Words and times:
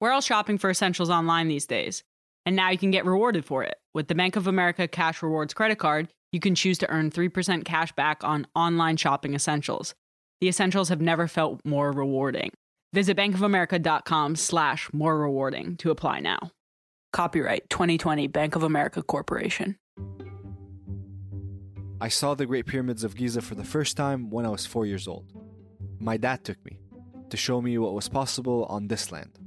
We're 0.00 0.12
all 0.12 0.22
shopping 0.22 0.56
for 0.56 0.70
essentials 0.70 1.10
online 1.10 1.48
these 1.48 1.66
days, 1.66 2.02
and 2.46 2.56
now 2.56 2.70
you 2.70 2.78
can 2.78 2.90
get 2.90 3.04
rewarded 3.04 3.44
for 3.44 3.62
it. 3.62 3.74
With 3.92 4.08
the 4.08 4.14
Bank 4.14 4.34
of 4.34 4.46
America 4.46 4.88
Cash 4.88 5.22
Rewards 5.22 5.52
credit 5.52 5.78
card, 5.78 6.08
you 6.32 6.40
can 6.40 6.54
choose 6.54 6.78
to 6.78 6.88
earn 6.88 7.10
3% 7.10 7.66
cash 7.66 7.92
back 7.92 8.24
on 8.24 8.46
online 8.54 8.96
shopping 8.96 9.34
essentials. 9.34 9.94
The 10.40 10.48
essentials 10.48 10.88
have 10.88 11.02
never 11.02 11.28
felt 11.28 11.60
more 11.66 11.92
rewarding. 11.92 12.50
Visit 12.94 13.14
bankofamerica.com 13.18 14.36
slash 14.36 14.88
more 14.94 15.18
rewarding 15.18 15.76
to 15.76 15.90
apply 15.90 16.20
now. 16.20 16.50
Copyright 17.12 17.68
2020 17.68 18.26
Bank 18.28 18.56
of 18.56 18.62
America 18.62 19.02
Corporation. 19.02 19.76
I 22.00 22.08
saw 22.08 22.34
the 22.34 22.46
Great 22.46 22.64
Pyramids 22.64 23.04
of 23.04 23.16
Giza 23.16 23.42
for 23.42 23.54
the 23.54 23.64
first 23.64 23.98
time 23.98 24.30
when 24.30 24.46
I 24.46 24.48
was 24.48 24.64
four 24.64 24.86
years 24.86 25.06
old. 25.06 25.30
My 25.98 26.16
dad 26.16 26.42
took 26.42 26.64
me 26.64 26.78
to 27.28 27.36
show 27.36 27.60
me 27.60 27.76
what 27.76 27.92
was 27.92 28.08
possible 28.08 28.64
on 28.70 28.88
this 28.88 29.12
land. 29.12 29.38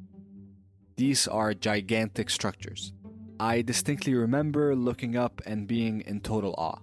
These 0.96 1.29
are 1.29 1.54
gigantic 1.54 2.30
structures. 2.30 2.93
I 3.40 3.62
distinctly 3.62 4.14
remember 4.14 4.75
looking 4.75 5.17
up 5.17 5.40
and 5.46 5.68
being 5.68 6.00
in 6.03 6.21
total 6.21 6.54
awe. 6.58 6.80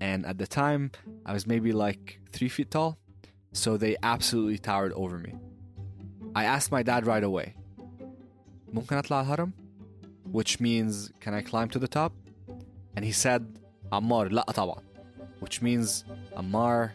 And 0.00 0.26
at 0.26 0.38
the 0.38 0.46
time, 0.46 0.90
I 1.24 1.32
was 1.32 1.46
maybe 1.46 1.72
like 1.72 2.20
three 2.32 2.48
feet 2.48 2.70
tall, 2.70 2.98
so 3.52 3.76
they 3.76 3.96
absolutely 4.02 4.58
towered 4.58 4.92
over 4.92 5.18
me. 5.18 5.34
I 6.34 6.44
asked 6.44 6.70
my 6.70 6.82
dad 6.82 7.06
right 7.06 7.24
away, 7.24 7.54
ممكن 8.72 8.96
أطلع 8.96 9.20
الهرم? 9.20 9.52
Which 10.30 10.60
means, 10.60 11.10
can 11.20 11.34
I 11.34 11.42
climb 11.42 11.68
to 11.70 11.78
the 11.78 11.88
top? 11.88 12.12
And 12.94 13.04
he 13.04 13.12
said, 13.12 13.58
Ammar, 13.90 14.30
لا 14.30 14.44
طبعا. 14.44 14.80
Which 15.40 15.60
means, 15.60 16.04
Ammar, 16.36 16.92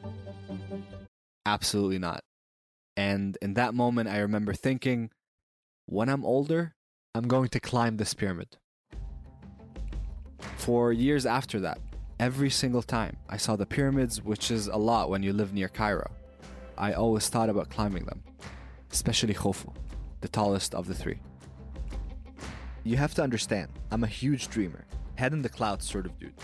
absolutely 1.45 1.99
not. 1.99 2.21
And 2.95 3.37
in 3.41 3.55
that 3.55 3.73
moment, 3.73 4.07
I 4.09 4.19
remember 4.19 4.53
thinking, 4.53 5.09
when 5.90 6.08
I'm 6.08 6.24
older, 6.24 6.72
I'm 7.16 7.26
going 7.26 7.48
to 7.48 7.58
climb 7.58 7.96
this 7.96 8.14
pyramid. 8.14 8.56
For 10.56 10.92
years 10.92 11.26
after 11.26 11.58
that, 11.60 11.80
every 12.20 12.48
single 12.48 12.82
time 12.82 13.16
I 13.28 13.36
saw 13.36 13.56
the 13.56 13.66
pyramids, 13.66 14.22
which 14.22 14.52
is 14.52 14.68
a 14.68 14.76
lot 14.76 15.10
when 15.10 15.24
you 15.24 15.32
live 15.32 15.52
near 15.52 15.66
Cairo, 15.66 16.08
I 16.78 16.92
always 16.92 17.28
thought 17.28 17.48
about 17.48 17.70
climbing 17.70 18.04
them, 18.04 18.22
especially 18.92 19.34
Khufu, 19.34 19.74
the 20.20 20.28
tallest 20.28 20.76
of 20.76 20.86
the 20.86 20.94
three. 20.94 21.18
You 22.84 22.96
have 22.96 23.14
to 23.14 23.24
understand, 23.24 23.70
I'm 23.90 24.04
a 24.04 24.14
huge 24.22 24.46
dreamer, 24.46 24.84
head 25.16 25.32
in 25.32 25.42
the 25.42 25.48
clouds 25.48 25.90
sort 25.90 26.06
of 26.06 26.16
dude, 26.20 26.34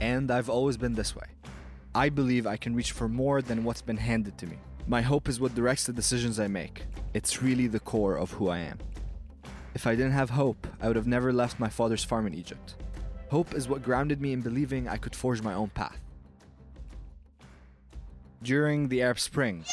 and 0.00 0.30
I've 0.30 0.48
always 0.48 0.78
been 0.78 0.94
this 0.94 1.14
way. 1.14 1.26
I 1.94 2.08
believe 2.08 2.46
I 2.46 2.56
can 2.56 2.74
reach 2.74 2.92
for 2.92 3.10
more 3.10 3.42
than 3.42 3.62
what's 3.62 3.82
been 3.82 3.98
handed 3.98 4.38
to 4.38 4.46
me. 4.46 4.56
My 4.88 5.02
hope 5.02 5.28
is 5.28 5.40
what 5.40 5.54
directs 5.54 5.84
the 5.84 5.92
decisions 5.92 6.38
I 6.38 6.46
make. 6.46 6.84
It's 7.12 7.42
really 7.42 7.66
the 7.66 7.80
core 7.80 8.16
of 8.16 8.30
who 8.30 8.48
I 8.48 8.58
am. 8.58 8.78
If 9.76 9.86
I 9.86 9.94
didn't 9.94 10.12
have 10.12 10.30
hope, 10.30 10.66
I 10.80 10.86
would 10.86 10.96
have 10.96 11.06
never 11.06 11.34
left 11.34 11.60
my 11.60 11.68
father's 11.68 12.02
farm 12.02 12.26
in 12.26 12.32
Egypt. 12.32 12.76
Hope 13.28 13.54
is 13.54 13.68
what 13.68 13.82
grounded 13.82 14.22
me 14.22 14.32
in 14.32 14.40
believing 14.40 14.88
I 14.88 14.96
could 14.96 15.14
forge 15.14 15.42
my 15.42 15.52
own 15.52 15.68
path. 15.68 16.00
During 18.42 18.88
the 18.88 19.02
Arab 19.02 19.18
Spring, 19.18 19.66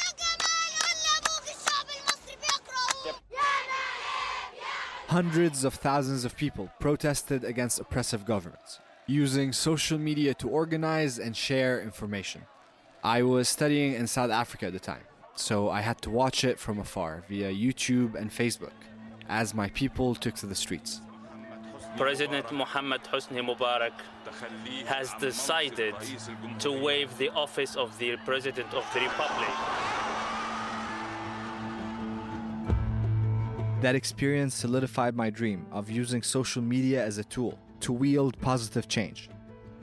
hundreds 5.07 5.63
of 5.63 5.73
thousands 5.75 6.25
of 6.25 6.35
people 6.35 6.69
protested 6.81 7.45
against 7.45 7.79
oppressive 7.79 8.25
governments, 8.25 8.79
using 9.07 9.53
social 9.53 9.97
media 9.97 10.33
to 10.33 10.49
organize 10.49 11.17
and 11.17 11.33
share 11.33 11.81
information. 11.81 12.41
I 13.05 13.21
was 13.21 13.47
studying 13.47 13.93
in 13.93 14.07
South 14.07 14.31
Africa 14.31 14.65
at 14.65 14.73
the 14.73 14.81
time, 14.81 15.05
so 15.35 15.69
I 15.69 15.79
had 15.79 16.01
to 16.01 16.09
watch 16.09 16.43
it 16.43 16.59
from 16.59 16.77
afar 16.77 17.23
via 17.29 17.53
YouTube 17.53 18.15
and 18.15 18.29
Facebook 18.29 18.73
as 19.29 19.53
my 19.53 19.69
people 19.69 20.15
took 20.15 20.35
to 20.35 20.45
the 20.45 20.55
streets. 20.55 21.01
President 21.97 22.51
Mohammed 22.51 23.03
Hosni 23.03 23.41
Mubarak 23.41 23.93
has 24.85 25.13
decided 25.19 25.93
to 26.59 26.71
waive 26.71 27.15
the 27.17 27.29
office 27.29 27.75
of 27.75 27.97
the 27.99 28.17
President 28.25 28.73
of 28.73 28.85
the 28.93 29.01
Republic. 29.01 29.49
That 33.81 33.95
experience 33.95 34.55
solidified 34.55 35.15
my 35.15 35.29
dream 35.29 35.67
of 35.71 35.89
using 35.89 36.23
social 36.23 36.61
media 36.61 37.03
as 37.05 37.17
a 37.17 37.23
tool 37.23 37.59
to 37.81 37.91
wield 37.91 38.39
positive 38.39 38.87
change, 38.87 39.29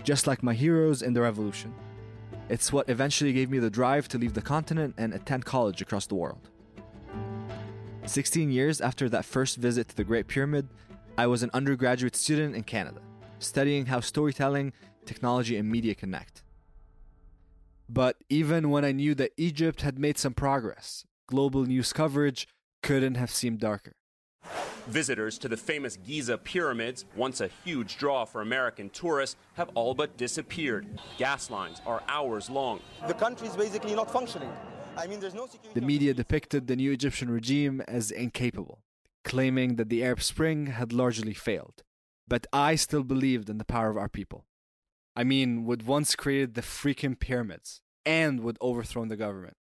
just 0.03 0.27
like 0.27 0.43
my 0.43 0.55
heroes 0.55 1.03
in 1.03 1.13
the 1.13 1.21
revolution. 1.21 1.75
It's 2.49 2.73
what 2.73 2.89
eventually 2.89 3.33
gave 3.33 3.51
me 3.51 3.59
the 3.59 3.71
drive 3.71 4.09
to 4.09 4.19
leave 4.19 4.35
the 4.35 4.43
continent 4.43 4.95
and 4.99 5.15
attend 5.15 5.45
college 5.45 5.81
across 5.83 6.07
the 6.07 6.17
world. 6.17 6.49
16 8.11 8.51
years 8.51 8.81
after 8.81 9.09
that 9.09 9.25
first 9.25 9.57
visit 9.57 9.89
to 9.89 9.97
the 9.97 10.03
Great 10.03 10.27
Pyramid, 10.27 10.69
I 11.17 11.29
was 11.29 11.45
an 11.45 11.51
undergraduate 11.55 12.17
student 12.17 12.57
in 12.57 12.65
Canada, 12.65 13.01
studying 13.39 13.87
how 13.87 14.01
storytelling, 14.01 14.73
technology, 15.07 15.57
and 15.57 15.71
media 15.71 15.95
connect. 15.95 16.43
But 17.89 18.17
even 18.29 18.71
when 18.71 18.85
I 18.85 18.91
knew 18.91 19.15
that 19.15 19.31
Egypt 19.37 19.83
had 19.83 19.97
made 19.97 20.19
some 20.19 20.35
progress, 20.35 21.05
global 21.29 21.65
news 21.67 21.93
coverage 21.93 22.49
couldn't 22.83 23.15
have 23.15 23.31
seemed 23.31 23.61
darker. 23.61 23.95
Visitors 24.89 25.39
to 25.39 25.49
the 25.49 25.57
famous 25.57 25.97
Giza 25.97 26.37
pyramids, 26.37 27.05
once 27.15 27.41
a 27.41 27.49
huge 27.65 27.97
draw 27.97 28.25
for 28.25 28.41
American 28.41 28.91
tourists, 28.91 29.37
have 29.55 29.71
all 29.75 29.95
but 29.95 30.17
disappeared. 30.17 30.85
Gas 31.17 31.49
lines 31.49 31.81
are 31.87 32.03
hours 32.09 32.51
long. 32.51 32.81
The 33.07 33.15
country 33.15 33.47
is 33.47 33.55
basically 33.55 33.95
not 33.95 34.11
functioning. 34.11 34.51
I 35.01 35.07
mean, 35.07 35.19
there's 35.19 35.35
no 35.35 35.47
security. 35.47 35.81
The 35.81 35.87
media 35.87 36.13
depicted 36.13 36.67
the 36.67 36.77
new 36.77 36.93
Egyptian 36.93 37.31
regime 37.31 37.81
as 37.89 38.11
incapable, 38.11 38.83
claiming 39.25 39.77
that 39.77 39.89
the 39.89 40.05
Arab 40.05 40.23
Spring 40.23 40.67
had 40.67 40.93
largely 40.93 41.33
failed. 41.33 41.83
But 42.29 42.47
I 42.53 42.75
still 42.75 43.03
believed 43.03 43.49
in 43.49 43.57
the 43.57 43.65
power 43.65 43.89
of 43.89 43.97
our 43.97 44.11
people. 44.11 44.45
I 45.17 45.25
mean, 45.25 45.65
would 45.65 45.87
once 45.87 46.15
created 46.15 46.55
the 46.55 46.61
freaking 46.61 47.19
pyramids 47.19 47.81
and 48.05 48.41
would 48.41 48.59
overthrown 48.61 49.09
the 49.09 49.17
government. 49.17 49.57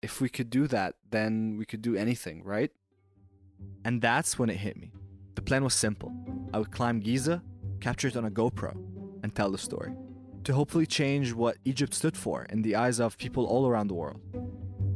If 0.00 0.20
we 0.22 0.30
could 0.30 0.48
do 0.48 0.66
that, 0.68 0.94
then 1.08 1.56
we 1.58 1.66
could 1.66 1.82
do 1.82 1.94
anything, 1.94 2.42
right? 2.42 2.70
And 3.84 4.00
that's 4.00 4.38
when 4.38 4.48
it 4.48 4.56
hit 4.56 4.76
me. 4.76 4.92
The 5.34 5.42
plan 5.42 5.64
was 5.64 5.74
simple. 5.74 6.12
I 6.54 6.58
would 6.58 6.72
climb 6.72 7.00
Giza, 7.00 7.42
capture 7.80 8.08
it 8.08 8.16
on 8.16 8.24
a 8.24 8.30
GoPro, 8.30 8.74
and 9.22 9.34
tell 9.34 9.50
the 9.50 9.58
story. 9.58 9.92
To 10.44 10.54
hopefully 10.54 10.86
change 10.86 11.32
what 11.32 11.58
Egypt 11.64 11.92
stood 11.92 12.16
for 12.16 12.44
in 12.44 12.62
the 12.62 12.74
eyes 12.74 13.00
of 13.00 13.18
people 13.18 13.44
all 13.44 13.66
around 13.66 13.88
the 13.88 13.94
world. 13.94 14.20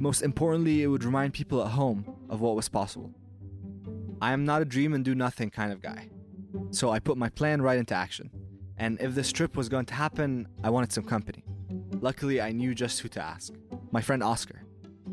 Most 0.03 0.23
importantly, 0.23 0.83
it 0.83 0.89
would 0.89 1.05
remind 1.05 1.33
people 1.33 1.63
at 1.63 1.71
home 1.71 2.05
of 2.29 2.41
what 2.41 2.57
was 2.57 2.69
possible. 2.69 3.15
I 4.21 4.33
am 4.33 4.45
not 4.45 4.61
a 4.61 4.65
dream 4.65 4.95
and 4.95 5.05
do 5.05 5.15
nothing 5.15 5.49
kind 5.49 5.71
of 5.71 5.81
guy. 5.81 6.09
So 6.73 6.91
I 6.91 6.99
put 6.99 7.17
my 7.17 7.29
plan 7.29 7.63
right 7.63 7.79
into 7.79 7.95
action. 7.95 8.29
And 8.77 9.01
if 9.01 9.15
this 9.15 9.31
trip 9.31 9.57
was 9.57 9.69
going 9.69 9.87
to 9.87 9.95
happen, 9.95 10.49
I 10.65 10.71
wanted 10.71 10.91
some 10.91 11.05
company. 11.05 11.45
Luckily, 12.01 12.41
I 12.41 12.51
knew 12.51 12.75
just 12.75 12.99
who 12.99 13.09
to 13.11 13.23
ask 13.23 13.53
my 13.93 14.01
friend 14.01 14.25
Oscar. 14.25 14.65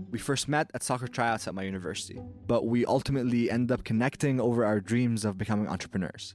We 0.10 0.18
first 0.18 0.48
met 0.48 0.72
at 0.74 0.82
soccer 0.82 1.08
tryouts 1.08 1.48
at 1.48 1.54
my 1.54 1.62
university, 1.62 2.20
but 2.48 2.66
we 2.66 2.84
ultimately 2.84 3.52
ended 3.52 3.72
up 3.72 3.84
connecting 3.84 4.42
over 4.42 4.66
our 4.66 4.80
dreams 4.80 5.24
of 5.24 5.38
becoming 5.38 5.68
entrepreneurs. 5.68 6.34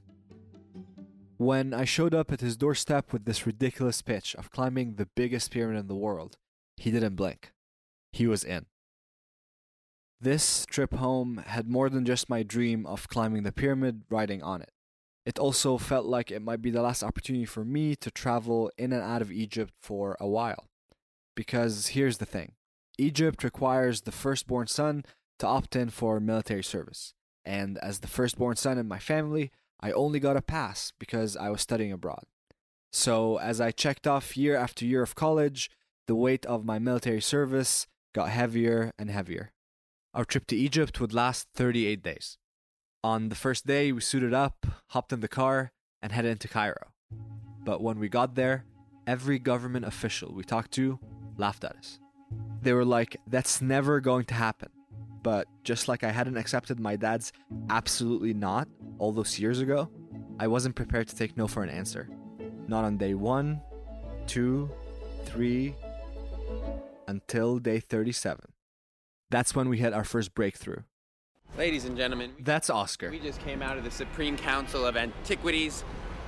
When 1.35 1.73
I 1.73 1.83
showed 1.83 2.13
up 2.13 2.31
at 2.31 2.39
his 2.39 2.55
doorstep 2.55 3.11
with 3.11 3.25
this 3.25 3.45
ridiculous 3.45 4.01
pitch 4.01 4.33
of 4.35 4.49
climbing 4.49 4.95
the 4.95 5.09
biggest 5.13 5.51
pyramid 5.51 5.77
in 5.77 5.87
the 5.87 5.95
world, 5.95 6.37
he 6.77 6.89
didn't 6.89 7.17
blink. 7.17 7.51
He 8.15 8.27
was 8.27 8.45
in. 8.45 8.67
This 10.21 10.65
trip 10.65 10.93
home 10.93 11.43
had 11.47 11.67
more 11.67 11.89
than 11.89 12.05
just 12.05 12.29
my 12.29 12.43
dream 12.43 12.85
of 12.85 13.09
climbing 13.09 13.43
the 13.43 13.51
pyramid 13.51 14.03
riding 14.09 14.41
on 14.41 14.61
it. 14.61 14.71
It 15.25 15.37
also 15.37 15.77
felt 15.77 16.05
like 16.05 16.31
it 16.31 16.41
might 16.41 16.61
be 16.61 16.71
the 16.71 16.81
last 16.81 17.03
opportunity 17.03 17.43
for 17.43 17.65
me 17.65 17.93
to 17.97 18.09
travel 18.09 18.71
in 18.77 18.93
and 18.93 19.01
out 19.03 19.21
of 19.21 19.33
Egypt 19.33 19.73
for 19.81 20.15
a 20.21 20.29
while. 20.29 20.69
Because 21.35 21.87
here's 21.87 22.19
the 22.19 22.25
thing 22.25 22.53
Egypt 22.97 23.43
requires 23.43 24.01
the 24.01 24.13
firstborn 24.13 24.67
son 24.67 25.03
to 25.39 25.47
opt 25.47 25.75
in 25.75 25.89
for 25.89 26.21
military 26.21 26.63
service. 26.63 27.13
And 27.43 27.77
as 27.79 27.99
the 27.99 28.07
firstborn 28.07 28.55
son 28.55 28.77
in 28.77 28.87
my 28.87 28.99
family, 28.99 29.51
I 29.81 29.91
only 29.91 30.21
got 30.21 30.37
a 30.37 30.41
pass 30.41 30.93
because 30.97 31.35
I 31.35 31.49
was 31.49 31.59
studying 31.59 31.91
abroad. 31.91 32.23
So 32.93 33.39
as 33.39 33.59
I 33.59 33.71
checked 33.71 34.07
off 34.07 34.37
year 34.37 34.55
after 34.55 34.85
year 34.85 35.01
of 35.01 35.15
college, 35.15 35.69
the 36.07 36.15
weight 36.15 36.45
of 36.45 36.63
my 36.63 36.79
military 36.79 37.21
service 37.21 37.87
got 38.15 38.29
heavier 38.29 38.93
and 38.97 39.11
heavier. 39.11 39.51
Our 40.13 40.23
trip 40.23 40.47
to 40.47 40.55
Egypt 40.55 41.01
would 41.01 41.13
last 41.13 41.49
38 41.53 42.01
days. 42.01 42.37
On 43.03 43.27
the 43.27 43.35
first 43.35 43.67
day, 43.67 43.91
we 43.91 43.99
suited 43.99 44.33
up, 44.33 44.65
hopped 44.91 45.11
in 45.11 45.19
the 45.19 45.27
car, 45.27 45.73
and 46.01 46.13
headed 46.13 46.31
into 46.31 46.47
Cairo. 46.47 46.93
But 47.65 47.81
when 47.81 47.99
we 47.99 48.07
got 48.07 48.35
there, 48.35 48.63
every 49.05 49.37
government 49.37 49.83
official 49.85 50.33
we 50.33 50.45
talked 50.45 50.71
to 50.71 50.97
laughed 51.37 51.65
at 51.65 51.75
us. 51.75 51.99
They 52.61 52.71
were 52.71 52.85
like, 52.85 53.17
that's 53.27 53.61
never 53.61 53.99
going 53.99 54.23
to 54.25 54.33
happen. 54.33 54.69
But 55.21 55.47
just 55.65 55.89
like 55.89 56.05
I 56.05 56.11
hadn't 56.11 56.37
accepted 56.37 56.79
my 56.79 56.95
dad's 56.95 57.33
absolutely 57.69 58.33
not 58.33 58.69
all 58.97 59.11
those 59.11 59.37
years 59.37 59.59
ago, 59.59 59.89
I 60.39 60.47
wasn't 60.47 60.75
prepared 60.75 61.09
to 61.09 61.15
take 61.17 61.35
no 61.35 61.47
for 61.47 61.63
an 61.63 61.69
answer. 61.69 62.07
Not 62.69 62.85
on 62.85 62.95
day 62.95 63.13
one, 63.13 63.59
two, 64.25 64.69
three, 65.25 65.75
until 67.07 67.59
day 67.59 67.79
37. 67.79 68.53
That's 69.31 69.55
when 69.55 69.69
we 69.69 69.79
had 69.79 69.93
our 69.93 70.03
first 70.03 70.33
breakthrough. 70.33 70.83
Ladies 71.57 71.85
and 71.85 71.95
gentlemen, 71.95 72.31
That's 72.39 72.69
Oscar. 72.69 73.09
we 73.09 73.19
just 73.19 73.39
came 73.41 73.61
out 73.61 73.77
of 73.77 73.83
the 73.83 73.91
Supreme 73.91 74.37
Council 74.37 74.85
of 74.85 74.97
Antiquities 74.97 75.83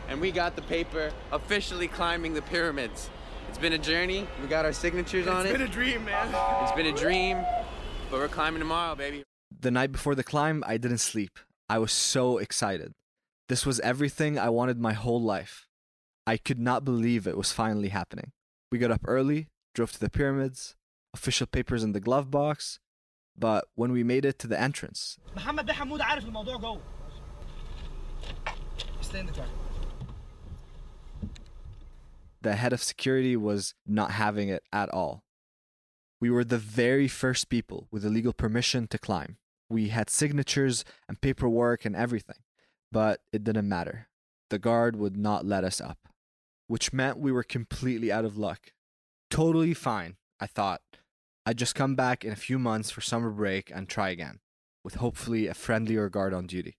and 0.07 0.21
we 0.21 0.31
got 0.31 0.55
the 0.55 0.61
paper 0.63 1.11
officially 1.31 1.87
climbing 1.87 2.33
the 2.33 2.41
pyramids. 2.41 3.09
It's 3.49 3.57
been 3.57 3.73
a 3.73 3.77
journey. 3.77 4.27
We 4.41 4.47
got 4.47 4.65
our 4.65 4.73
signatures 4.73 5.27
on 5.27 5.45
it. 5.45 5.49
It's 5.49 5.57
been 5.57 5.67
a 5.67 5.71
dream, 5.71 6.05
man. 6.05 6.33
It's 6.63 6.71
been 6.71 6.85
a 6.85 6.95
dream, 6.95 7.37
but 8.09 8.19
we're 8.19 8.27
climbing 8.27 8.59
tomorrow, 8.59 8.95
baby. 8.95 9.23
The 9.59 9.71
night 9.71 9.91
before 9.91 10.15
the 10.15 10.23
climb, 10.23 10.63
I 10.65 10.77
didn't 10.77 10.99
sleep. 10.99 11.39
I 11.69 11.79
was 11.79 11.91
so 11.91 12.37
excited. 12.37 12.93
This 13.49 13.65
was 13.65 13.79
everything 13.81 14.37
I 14.37 14.49
wanted 14.49 14.79
my 14.79 14.93
whole 14.93 15.21
life. 15.21 15.67
I 16.25 16.37
could 16.37 16.59
not 16.59 16.83
believe 16.85 17.25
it 17.25 17.37
was 17.37 17.51
finally 17.51 17.89
happening. 17.89 18.31
We 18.71 18.77
got 18.77 18.91
up 18.91 19.01
early, 19.07 19.47
drove 19.76 19.92
to 19.92 20.00
the 20.00 20.10
pyramids, 20.10 20.76
official 21.14 21.46
papers 21.46 21.82
in 21.82 21.92
the 21.92 22.00
glove 22.00 22.30
box, 22.30 22.78
but 23.36 23.64
when 23.74 23.92
we 23.92 24.02
made 24.04 24.24
it 24.24 24.38
to 24.40 24.46
the 24.46 24.60
entrance, 24.60 25.18
محمد 25.36 25.66
ده 25.66 25.72
حمود 25.72 26.00
عارف 26.00 26.24
الموضوع 26.24 26.56
جوه 26.56 26.80
Stay 29.02 29.18
in 29.20 29.26
the 29.26 29.32
car. 29.32 29.46
the 32.40 32.56
head 32.56 32.72
of 32.72 32.82
security 32.82 33.36
was 33.36 33.74
not 33.86 34.10
having 34.12 34.48
it 34.48 34.64
at 34.72 34.88
all. 34.90 35.22
We 36.20 36.30
were 36.30 36.44
the 36.44 36.58
very 36.58 37.08
first 37.08 37.48
people 37.48 37.86
with 37.92 38.04
a 38.04 38.08
legal 38.10 38.32
permission 38.32 38.86
to 38.88 38.98
climb. 38.98 39.36
We 39.70 39.88
had 39.88 40.10
signatures 40.10 40.84
and 41.08 41.20
paperwork 41.20 41.84
and 41.84 41.94
everything, 41.96 42.36
but 42.90 43.20
it 43.32 43.44
didn't 43.44 43.68
matter. 43.68 44.08
The 44.50 44.58
guard 44.58 44.96
would 44.96 45.16
not 45.16 45.46
let 45.46 45.64
us 45.64 45.80
up, 45.80 45.98
which 46.66 46.92
meant 46.92 47.18
we 47.18 47.32
were 47.32 47.42
completely 47.44 48.10
out 48.12 48.24
of 48.24 48.36
luck. 48.36 48.72
Totally 49.29 49.73
fine, 49.73 50.15
I 50.39 50.47
thought. 50.47 50.81
I'd 51.45 51.57
just 51.57 51.75
come 51.75 51.95
back 51.95 52.25
in 52.25 52.31
a 52.31 52.37
few 52.37 52.59
months 52.59 52.91
for 52.91 53.01
summer 53.01 53.29
break 53.29 53.71
and 53.73 53.87
try 53.87 54.09
again, 54.09 54.39
with 54.83 54.95
hopefully 54.95 55.47
a 55.47 55.53
friendlier 55.53 56.09
guard 56.09 56.33
on 56.33 56.47
duty. 56.47 56.77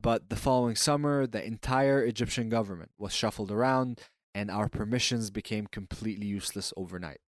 But 0.00 0.30
the 0.30 0.36
following 0.36 0.76
summer, 0.76 1.26
the 1.26 1.44
entire 1.44 2.04
Egyptian 2.04 2.48
government 2.48 2.92
was 2.98 3.12
shuffled 3.12 3.50
around 3.50 4.00
and 4.34 4.50
our 4.50 4.68
permissions 4.68 5.30
became 5.30 5.66
completely 5.66 6.26
useless 6.26 6.72
overnight. 6.76 7.20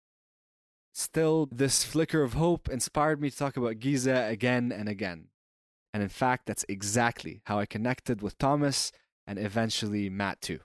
Still, 0.92 1.48
this 1.50 1.84
flicker 1.84 2.22
of 2.22 2.34
hope 2.34 2.68
inspired 2.68 3.20
me 3.20 3.30
to 3.30 3.36
talk 3.36 3.56
about 3.56 3.78
Giza 3.80 4.26
again 4.26 4.70
and 4.72 4.88
again. 4.88 5.28
And 5.92 6.02
in 6.02 6.08
fact, 6.08 6.46
that's 6.46 6.64
exactly 6.68 7.42
how 7.46 7.58
I 7.58 7.66
connected 7.66 8.22
with 8.22 8.38
Thomas 8.38 8.92
and 9.26 9.38
eventually 9.38 10.08
Matt 10.08 10.40
too. 10.40 10.60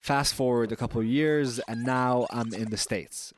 Fast 0.00 0.34
forward 0.34 0.72
a 0.72 0.76
couple 0.76 1.00
of 1.00 1.06
years, 1.06 1.58
and 1.68 1.84
now 1.84 2.26
I'm 2.30 2.54
in 2.54 2.70
the 2.70 2.76
States. 2.76 3.32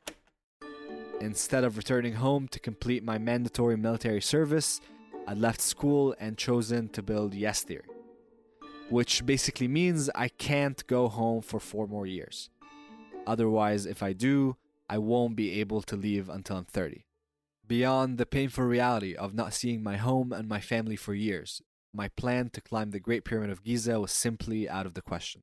Instead 1.20 1.64
of 1.64 1.76
returning 1.76 2.14
home 2.14 2.48
to 2.48 2.58
complete 2.58 3.04
my 3.04 3.18
mandatory 3.18 3.76
military 3.76 4.20
service, 4.20 4.80
I 5.26 5.34
left 5.34 5.60
school 5.60 6.14
and 6.18 6.38
chosen 6.38 6.88
to 6.90 7.02
build 7.02 7.34
Yes 7.34 7.62
Theory 7.62 7.84
which 8.90 9.24
basically 9.24 9.68
means 9.68 10.10
I 10.14 10.28
can't 10.28 10.84
go 10.86 11.08
home 11.08 11.42
for 11.42 11.60
four 11.60 11.86
more 11.86 12.06
years. 12.06 12.50
Otherwise, 13.26 13.86
if 13.86 14.02
I 14.02 14.12
do, 14.12 14.56
I 14.88 14.98
won't 14.98 15.36
be 15.36 15.60
able 15.60 15.80
to 15.82 15.96
leave 15.96 16.28
until 16.28 16.56
I'm 16.56 16.64
30. 16.64 17.06
Beyond 17.66 18.18
the 18.18 18.26
painful 18.26 18.64
reality 18.64 19.14
of 19.14 19.32
not 19.32 19.54
seeing 19.54 19.82
my 19.82 19.96
home 19.96 20.32
and 20.32 20.48
my 20.48 20.60
family 20.60 20.96
for 20.96 21.14
years, 21.14 21.62
my 21.94 22.08
plan 22.08 22.50
to 22.50 22.60
climb 22.60 22.90
the 22.90 22.98
Great 22.98 23.24
Pyramid 23.24 23.50
of 23.50 23.62
Giza 23.62 24.00
was 24.00 24.10
simply 24.10 24.68
out 24.68 24.86
of 24.86 24.94
the 24.94 25.02
question. 25.02 25.42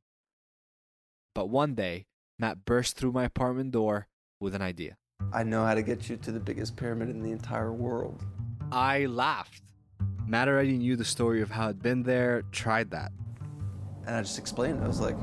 But 1.37 1.49
one 1.49 1.75
day, 1.75 2.07
Matt 2.39 2.65
burst 2.65 2.97
through 2.97 3.11
my 3.11 3.23
apartment 3.23 3.69
door 3.69 4.07
with 4.39 4.55
an 4.55 4.63
idea. 4.63 4.97
I 5.31 5.43
know 5.43 5.63
how 5.63 5.75
to 5.75 5.83
get 5.83 6.09
you 6.09 6.17
to 6.17 6.31
the 6.31 6.39
biggest 6.39 6.75
pyramid 6.75 7.09
in 7.09 7.21
the 7.21 7.29
entire 7.29 7.71
world. 7.71 8.25
I 8.71 9.05
laughed. 9.05 9.61
Matt 10.25 10.47
already 10.47 10.79
knew 10.79 10.95
the 10.95 11.05
story 11.05 11.43
of 11.43 11.51
how 11.51 11.67
I'd 11.67 11.79
been 11.79 12.01
there, 12.01 12.41
tried 12.51 12.89
that. 12.89 13.11
And 14.07 14.15
I 14.15 14.21
just 14.21 14.39
explained. 14.39 14.83
I 14.83 14.87
was 14.87 14.99
like, 14.99 15.15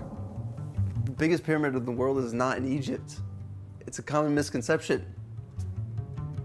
the 1.05 1.11
biggest 1.11 1.43
pyramid 1.43 1.75
in 1.75 1.85
the 1.85 1.91
world 1.91 2.19
is 2.19 2.33
not 2.33 2.59
in 2.59 2.73
Egypt. 2.73 3.17
It's 3.81 3.99
a 3.99 4.03
common 4.05 4.37
misconception. 4.37 5.05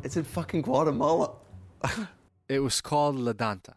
It's 0.04 0.18
in 0.18 0.24
fucking 0.24 0.64
Guatemala. 0.64 1.36
It 2.50 2.62
was 2.62 2.82
called 2.82 3.18
La 3.18 3.34
Danta. 3.34 3.76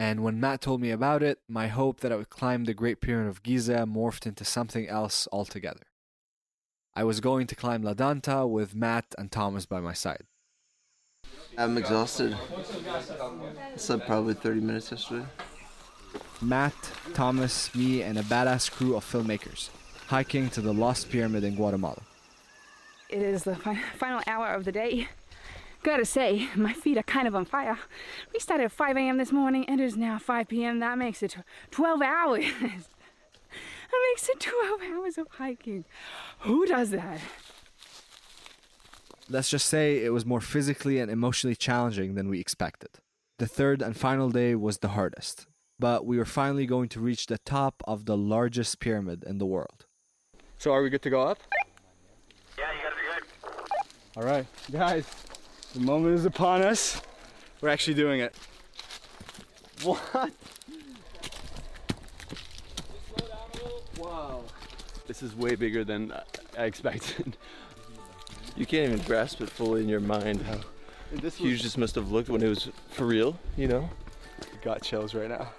And 0.00 0.24
when 0.24 0.40
Matt 0.40 0.62
told 0.62 0.80
me 0.80 0.92
about 0.92 1.22
it, 1.22 1.40
my 1.46 1.66
hope 1.66 2.00
that 2.00 2.10
I 2.10 2.16
would 2.16 2.30
climb 2.30 2.64
the 2.64 2.72
Great 2.72 3.02
Pyramid 3.02 3.28
of 3.28 3.42
Giza 3.42 3.84
morphed 3.86 4.24
into 4.24 4.46
something 4.46 4.88
else 4.88 5.28
altogether. 5.30 5.82
I 6.96 7.04
was 7.04 7.20
going 7.20 7.46
to 7.48 7.54
climb 7.54 7.82
La 7.82 7.92
Danta 7.92 8.48
with 8.48 8.74
Matt 8.74 9.14
and 9.18 9.30
Thomas 9.30 9.66
by 9.66 9.78
my 9.78 9.92
side. 9.92 10.22
I'm 11.58 11.76
exhausted. 11.76 12.34
I 12.34 13.76
slept 13.76 14.06
probably 14.06 14.32
30 14.32 14.60
minutes 14.62 14.90
yesterday. 14.90 15.26
Matt, 16.40 16.72
Thomas, 17.12 17.74
me, 17.74 18.02
and 18.02 18.16
a 18.18 18.22
badass 18.22 18.70
crew 18.70 18.96
of 18.96 19.04
filmmakers 19.04 19.68
hiking 20.06 20.48
to 20.48 20.62
the 20.62 20.72
Lost 20.72 21.10
Pyramid 21.10 21.44
in 21.44 21.56
Guatemala. 21.56 22.00
It 23.10 23.20
is 23.20 23.44
the 23.44 23.56
final 23.98 24.22
hour 24.26 24.54
of 24.54 24.64
the 24.64 24.72
day. 24.72 25.08
Gotta 25.82 26.04
say, 26.04 26.48
my 26.54 26.74
feet 26.74 26.98
are 26.98 27.02
kind 27.02 27.26
of 27.26 27.34
on 27.34 27.46
fire. 27.46 27.78
We 28.32 28.38
started 28.38 28.64
at 28.64 28.72
5 28.72 28.96
a.m. 28.96 29.16
this 29.16 29.32
morning, 29.32 29.64
and 29.66 29.80
it 29.80 29.84
is 29.84 29.96
now 29.96 30.18
5 30.18 30.48
p.m. 30.48 30.78
That 30.78 30.98
makes 30.98 31.22
it 31.22 31.36
12 31.70 32.02
hours. 32.02 32.44
that 32.60 34.10
makes 34.10 34.28
it 34.28 34.40
12 34.40 34.80
hours 34.92 35.16
of 35.16 35.26
hiking. 35.30 35.86
Who 36.40 36.66
does 36.66 36.90
that? 36.90 37.20
Let's 39.30 39.48
just 39.48 39.66
say 39.66 40.04
it 40.04 40.12
was 40.12 40.26
more 40.26 40.40
physically 40.40 40.98
and 40.98 41.10
emotionally 41.10 41.56
challenging 41.56 42.14
than 42.14 42.28
we 42.28 42.40
expected. 42.40 42.90
The 43.38 43.46
third 43.46 43.80
and 43.80 43.96
final 43.96 44.28
day 44.28 44.54
was 44.54 44.78
the 44.78 44.88
hardest, 44.88 45.46
but 45.78 46.04
we 46.04 46.18
were 46.18 46.26
finally 46.26 46.66
going 46.66 46.90
to 46.90 47.00
reach 47.00 47.26
the 47.26 47.38
top 47.38 47.82
of 47.86 48.04
the 48.04 48.18
largest 48.18 48.80
pyramid 48.80 49.24
in 49.26 49.38
the 49.38 49.46
world. 49.46 49.86
So 50.58 50.72
are 50.72 50.82
we 50.82 50.90
good 50.90 51.00
to 51.02 51.10
go 51.10 51.22
up? 51.22 51.38
Yeah, 52.58 52.66
you 52.74 52.82
gotta 52.82 52.96
be 52.96 53.02
good. 53.14 54.16
All 54.16 54.24
right, 54.24 54.46
guys, 54.70 55.06
the 55.74 55.80
moment 55.80 56.14
is 56.14 56.24
upon 56.24 56.62
us. 56.62 57.00
We're 57.60 57.68
actually 57.68 57.94
doing 57.94 58.20
it. 58.20 58.34
What? 59.82 60.32
Wow. 63.98 64.44
This 65.06 65.22
is 65.22 65.34
way 65.34 65.54
bigger 65.54 65.84
than 65.84 66.12
I- 66.12 66.22
I 66.58 66.64
expected. 66.64 67.36
You 68.56 68.66
can't 68.66 68.92
even 68.92 69.04
grasp 69.06 69.40
it 69.40 69.48
fully 69.48 69.82
in 69.82 69.88
your 69.88 70.00
mind 70.00 70.42
how 70.42 70.60
And 71.12 71.20
this 71.20 71.36
huge 71.36 71.62
this 71.62 71.76
must 71.76 71.94
have 71.94 72.10
looked 72.10 72.28
when 72.28 72.42
it 72.42 72.48
was 72.48 72.68
for 72.90 73.06
real, 73.06 73.38
you 73.56 73.68
know? 73.68 73.88
got 74.62 74.82
chills 74.82 75.14
right 75.14 75.28
now. 75.28 75.50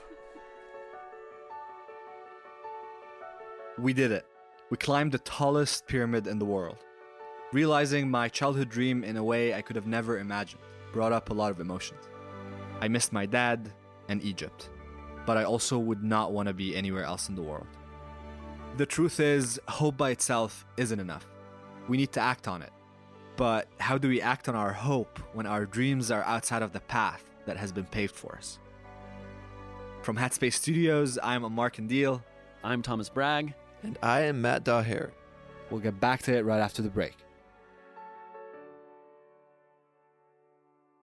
We 3.78 3.94
did 3.94 4.12
it. 4.12 4.26
We 4.70 4.78
climbed 4.78 5.12
the 5.12 5.20
tallest 5.20 5.88
pyramid 5.88 6.28
in 6.28 6.38
the 6.38 6.46
world. 6.46 6.78
Realizing 7.54 8.10
my 8.10 8.30
childhood 8.30 8.70
dream 8.70 9.04
in 9.04 9.18
a 9.18 9.24
way 9.24 9.54
I 9.54 9.62
could 9.62 9.76
have 9.76 9.86
never 9.86 10.20
imagined 10.20 10.62
brought 10.94 11.12
up 11.12 11.30
a 11.30 11.34
lot 11.34 11.52
of 11.52 11.60
emotions. 11.60 12.08
I 12.80 12.88
missed 12.88 13.12
my 13.12 13.26
dad 13.26 13.74
and 14.08 14.24
Egypt, 14.24 14.70
but 15.26 15.36
I 15.38 15.44
also 15.44 15.78
would 15.78 16.02
not 16.02 16.32
want 16.32 16.48
to 16.48 16.54
be 16.54 16.76
anywhere 16.76 17.04
else 17.04 17.28
in 17.28 17.36
the 17.36 17.42
world. 17.42 17.68
The 18.78 18.86
truth 18.86 19.20
is, 19.20 19.60
hope 19.68 19.98
by 19.98 20.12
itself 20.12 20.66
isn't 20.78 21.00
enough. 21.00 21.28
We 21.90 21.98
need 21.98 22.14
to 22.14 22.22
act 22.22 22.48
on 22.48 22.62
it. 22.62 22.72
But 23.36 23.68
how 23.80 23.98
do 23.98 24.08
we 24.08 24.22
act 24.22 24.48
on 24.48 24.56
our 24.56 24.72
hope 24.72 25.20
when 25.34 25.46
our 25.46 25.66
dreams 25.66 26.10
are 26.10 26.24
outside 26.24 26.62
of 26.62 26.72
the 26.72 26.80
path 26.80 27.24
that 27.46 27.58
has 27.58 27.74
been 27.74 27.86
paved 27.86 28.16
for 28.16 28.36
us? 28.36 28.60
From 30.04 30.16
Headspace 30.16 30.54
Studios, 30.54 31.20
I'm 31.22 31.44
Ammar 31.44 31.74
Kandil. 31.74 32.24
I'm 32.64 32.82
Thomas 32.82 33.10
Brag. 33.10 33.54
And 33.84 33.98
I 34.02 34.22
am 34.22 34.42
Matt 34.42 34.64
Dajer. 34.64 35.12
We'll 35.70 35.82
get 35.82 36.00
back 36.00 36.24
to 36.24 36.38
it 36.38 36.46
right 36.46 36.62
after 36.62 36.82
the 36.82 36.90
break. 36.90 37.18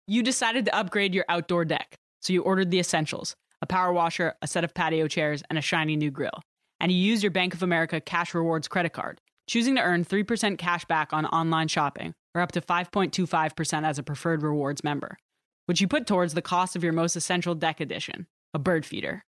You 0.09 0.23
decided 0.23 0.65
to 0.65 0.75
upgrade 0.75 1.13
your 1.13 1.25
outdoor 1.29 1.65
deck, 1.65 1.95
so 2.19 2.33
you 2.33 2.41
ordered 2.41 2.71
the 2.71 2.79
essentials 2.79 3.35
a 3.61 3.67
power 3.67 3.93
washer, 3.93 4.33
a 4.41 4.47
set 4.47 4.63
of 4.63 4.73
patio 4.73 5.07
chairs, 5.07 5.43
and 5.51 5.59
a 5.59 5.61
shiny 5.61 5.95
new 5.95 6.09
grill. 6.09 6.41
And 6.79 6.91
you 6.91 6.97
used 6.97 7.21
your 7.21 7.29
Bank 7.29 7.53
of 7.53 7.61
America 7.61 8.01
Cash 8.01 8.33
Rewards 8.33 8.67
credit 8.67 8.91
card, 8.91 9.21
choosing 9.45 9.75
to 9.75 9.83
earn 9.83 10.03
3% 10.03 10.57
cash 10.57 10.83
back 10.85 11.13
on 11.13 11.27
online 11.27 11.67
shopping 11.67 12.15
or 12.33 12.41
up 12.41 12.51
to 12.53 12.61
5.25% 12.61 13.85
as 13.85 13.99
a 13.99 14.03
preferred 14.03 14.41
rewards 14.41 14.83
member, 14.83 15.19
which 15.67 15.79
you 15.79 15.87
put 15.87 16.07
towards 16.07 16.33
the 16.33 16.41
cost 16.41 16.75
of 16.75 16.83
your 16.83 16.93
most 16.93 17.15
essential 17.15 17.53
deck 17.53 17.79
addition, 17.79 18.25
a 18.55 18.57
bird 18.57 18.87
feeder. 18.87 19.23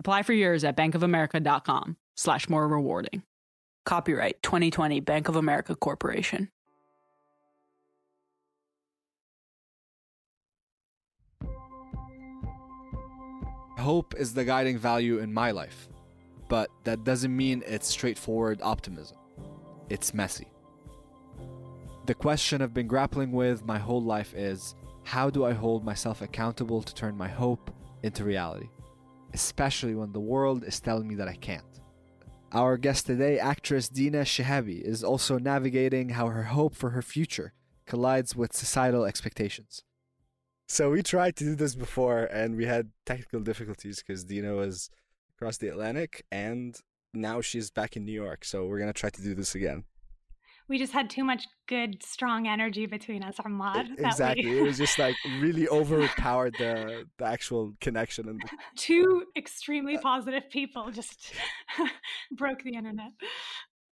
Apply 0.00 0.24
for 0.24 0.32
yours 0.32 0.64
at 0.64 0.76
bankofamerica.com 0.76 1.96
slash 2.16 2.48
more 2.48 2.66
rewarding. 2.66 3.22
Copyright 3.86 4.42
2020 4.42 4.98
Bank 4.98 5.28
of 5.28 5.36
America 5.36 5.76
Corporation. 5.76 6.48
Hope 13.78 14.16
is 14.16 14.34
the 14.34 14.44
guiding 14.44 14.76
value 14.76 15.18
in 15.18 15.32
my 15.32 15.52
life, 15.52 15.88
but 16.48 16.68
that 16.82 17.04
doesn't 17.04 17.34
mean 17.34 17.62
it's 17.64 17.86
straightforward 17.86 18.60
optimism. 18.60 19.16
It's 19.88 20.12
messy. 20.12 20.48
The 22.06 22.14
question 22.14 22.60
I've 22.60 22.74
been 22.74 22.88
grappling 22.88 23.30
with 23.30 23.64
my 23.64 23.78
whole 23.78 24.02
life 24.02 24.34
is 24.34 24.74
How 25.04 25.30
do 25.30 25.44
I 25.44 25.52
hold 25.52 25.84
myself 25.84 26.22
accountable 26.22 26.82
to 26.82 26.92
turn 26.92 27.16
my 27.16 27.28
hope 27.28 27.70
into 28.02 28.24
reality? 28.24 28.68
Especially 29.32 29.94
when 29.94 30.10
the 30.10 30.18
world 30.20 30.64
is 30.64 30.80
telling 30.80 31.06
me 31.06 31.14
that 31.14 31.28
I 31.28 31.36
can't. 31.36 31.80
Our 32.50 32.78
guest 32.78 33.06
today, 33.06 33.38
actress 33.38 33.88
Dina 33.88 34.22
Shihabi, 34.22 34.82
is 34.82 35.04
also 35.04 35.38
navigating 35.38 36.08
how 36.08 36.26
her 36.28 36.44
hope 36.44 36.74
for 36.74 36.90
her 36.90 37.02
future 37.02 37.52
collides 37.86 38.34
with 38.34 38.56
societal 38.56 39.04
expectations. 39.04 39.84
So 40.68 40.90
we 40.90 41.02
tried 41.02 41.34
to 41.36 41.44
do 41.44 41.54
this 41.54 41.74
before 41.74 42.24
and 42.24 42.54
we 42.54 42.66
had 42.66 42.90
technical 43.06 43.40
difficulties 43.40 44.02
because 44.06 44.24
Dina 44.24 44.52
was 44.54 44.90
across 45.34 45.56
the 45.56 45.68
Atlantic 45.68 46.26
and 46.30 46.76
now 47.14 47.40
she's 47.40 47.70
back 47.70 47.96
in 47.96 48.04
New 48.04 48.12
York. 48.12 48.44
So 48.44 48.66
we're 48.66 48.78
going 48.78 48.92
to 48.92 48.98
try 48.98 49.08
to 49.08 49.22
do 49.22 49.34
this 49.34 49.54
again. 49.54 49.84
We 50.68 50.78
just 50.78 50.92
had 50.92 51.08
too 51.08 51.24
much 51.24 51.46
good, 51.66 52.02
strong 52.02 52.46
energy 52.46 52.84
between 52.84 53.22
us, 53.22 53.36
Ahmad. 53.42 53.88
Exactly. 53.96 54.44
We... 54.44 54.58
it 54.58 54.62
was 54.62 54.76
just 54.76 54.98
like 54.98 55.16
really 55.40 55.66
overpowered 55.68 56.54
the, 56.58 57.06
the 57.16 57.24
actual 57.24 57.72
connection. 57.80 58.28
and 58.28 58.38
the... 58.38 58.48
Two 58.76 59.24
extremely 59.34 59.96
uh, 59.96 60.02
positive 60.02 60.50
people 60.50 60.90
just 60.90 61.32
broke 62.36 62.62
the 62.62 62.74
internet. 62.74 63.12